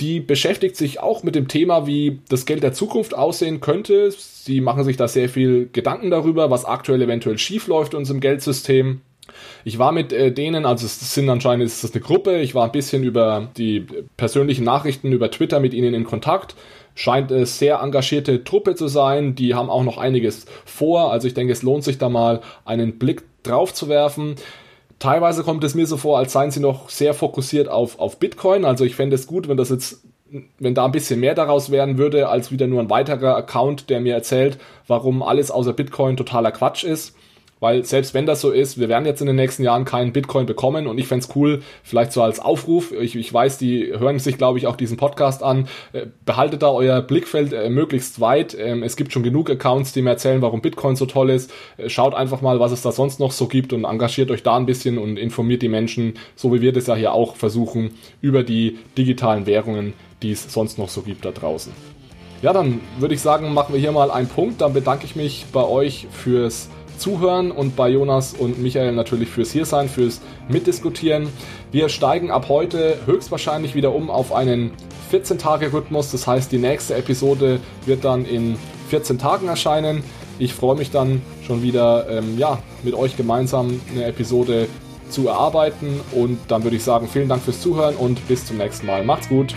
[0.00, 4.10] Die beschäftigt sich auch mit dem Thema, wie das Geld der Zukunft aussehen könnte.
[4.12, 9.00] Sie machen sich da sehr viel Gedanken darüber, was aktuell eventuell schiefläuft in unserem Geldsystem.
[9.64, 12.64] Ich war mit äh, denen, also es sind anscheinend ist das eine Gruppe, ich war
[12.64, 13.84] ein bisschen über die
[14.16, 16.54] persönlichen Nachrichten über Twitter mit ihnen in Kontakt
[16.98, 19.36] scheint es sehr engagierte Truppe zu sein.
[19.36, 21.12] Die haben auch noch einiges vor.
[21.12, 24.34] Also ich denke, es lohnt sich da mal einen Blick drauf zu werfen.
[24.98, 28.64] Teilweise kommt es mir so vor, als seien sie noch sehr fokussiert auf, auf Bitcoin.
[28.64, 30.02] Also ich fände es gut, wenn das jetzt,
[30.58, 34.00] wenn da ein bisschen mehr daraus werden würde, als wieder nur ein weiterer Account, der
[34.00, 37.14] mir erzählt, warum alles außer Bitcoin totaler Quatsch ist.
[37.60, 40.46] Weil selbst wenn das so ist, wir werden jetzt in den nächsten Jahren keinen Bitcoin
[40.46, 44.38] bekommen und ich fände cool, vielleicht so als Aufruf, ich, ich weiß, die hören sich,
[44.38, 48.56] glaube ich, auch diesen Podcast an, äh, behaltet da euer Blickfeld äh, möglichst weit.
[48.58, 51.52] Ähm, es gibt schon genug Accounts, die mir erzählen, warum Bitcoin so toll ist.
[51.76, 54.56] Äh, schaut einfach mal, was es da sonst noch so gibt und engagiert euch da
[54.56, 57.90] ein bisschen und informiert die Menschen, so wie wir das ja hier auch versuchen,
[58.20, 61.72] über die digitalen Währungen, die es sonst noch so gibt da draußen.
[62.40, 64.60] Ja, dann würde ich sagen, machen wir hier mal einen Punkt.
[64.60, 69.52] Dann bedanke ich mich bei euch fürs Zuhören und bei Jonas und Michael natürlich fürs
[69.52, 71.28] Hiersein, fürs Mitdiskutieren.
[71.70, 74.72] Wir steigen ab heute höchstwahrscheinlich wieder um auf einen
[75.12, 76.12] 14-Tage-Rhythmus.
[76.12, 78.56] Das heißt, die nächste Episode wird dann in
[78.88, 80.02] 14 Tagen erscheinen.
[80.38, 84.68] Ich freue mich dann schon wieder ähm, ja, mit euch gemeinsam eine Episode
[85.10, 86.00] zu erarbeiten.
[86.12, 89.04] Und dann würde ich sagen, vielen Dank fürs Zuhören und bis zum nächsten Mal.
[89.04, 89.54] Macht's gut!